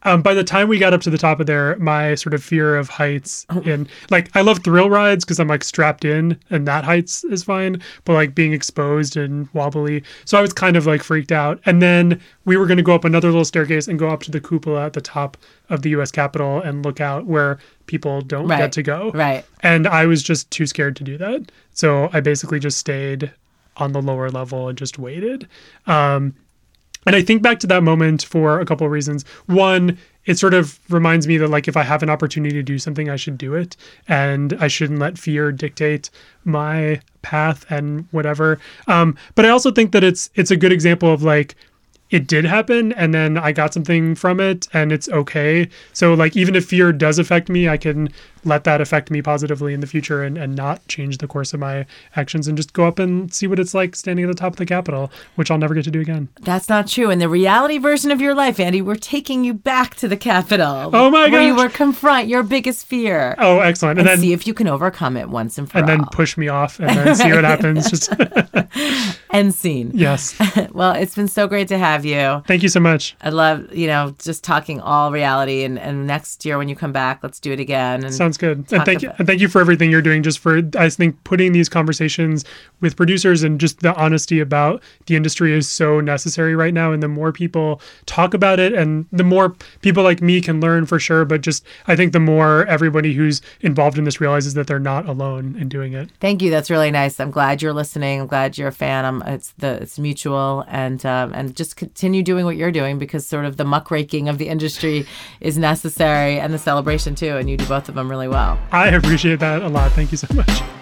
[0.03, 2.43] Um, by the time we got up to the top of there, my sort of
[2.43, 6.67] fear of heights and like I love thrill rides because I'm like strapped in and
[6.67, 10.85] that heights is fine, but like being exposed and wobbly, so I was kind of
[10.87, 11.59] like freaked out.
[11.65, 14.31] And then we were going to go up another little staircase and go up to
[14.31, 15.37] the cupola at the top
[15.69, 16.11] of the U.S.
[16.11, 18.57] Capitol and look out where people don't Right.
[18.57, 19.11] get to go.
[19.11, 19.45] Right.
[19.61, 23.31] And I was just too scared to do that, so I basically just stayed
[23.77, 25.47] on the lower level and just waited.
[25.87, 26.33] Um,
[27.05, 29.25] and I think back to that moment for a couple of reasons.
[29.47, 32.77] One, it sort of reminds me that like if I have an opportunity to do
[32.77, 33.75] something, I should do it,
[34.07, 36.09] and I shouldn't let fear dictate
[36.43, 38.59] my path and whatever.
[38.87, 41.55] Um, but I also think that it's it's a good example of like
[42.11, 45.69] it did happen and then I got something from it and it's okay.
[45.93, 48.09] So like even if fear does affect me, I can
[48.43, 51.59] let that affect me positively in the future and, and not change the course of
[51.59, 51.85] my
[52.15, 54.57] actions and just go up and see what it's like standing at the top of
[54.57, 56.29] the Capitol, which I'll never get to do again.
[56.41, 57.09] That's not true.
[57.09, 60.89] In the reality version of your life, Andy, we're taking you back to the Capitol.
[60.93, 61.31] Oh my god!
[61.31, 63.35] Where you were confront your biggest fear.
[63.37, 63.99] Oh, excellent.
[63.99, 66.05] And, and then see if you can overcome it once and for all and then
[66.11, 67.89] push me off and then see what happens.
[67.91, 68.11] Just
[69.31, 69.91] End scene.
[69.93, 70.35] yes.
[70.71, 72.43] Well, it's been so great to have you.
[72.47, 73.15] Thank you so much.
[73.21, 75.63] I love, you know, just talking all reality.
[75.63, 78.03] And, and next year when you come back, let's do it again.
[78.03, 78.65] And Sounds good.
[78.71, 81.51] And thank you and thank you for everything you're doing just for I think putting
[81.51, 82.45] these conversations
[82.79, 87.01] with producers and just the honesty about the industry is so necessary right now and
[87.01, 90.99] the more people talk about it and the more people like me can learn for
[90.99, 94.79] sure, but just I think the more everybody who's involved in this realizes that they're
[94.79, 96.09] not alone in doing it.
[96.19, 96.49] Thank you.
[96.49, 97.19] That's really nice.
[97.19, 98.21] I'm glad you're listening.
[98.21, 99.05] I'm glad you're a fan.
[99.05, 103.25] I'm, it's the it's mutual, and um, and just continue doing what you're doing because
[103.27, 105.05] sort of the muckraking of the industry
[105.39, 107.37] is necessary, and the celebration too.
[107.37, 108.59] And you do both of them really well.
[108.71, 109.91] I appreciate that a lot.
[109.93, 110.80] Thank you so much.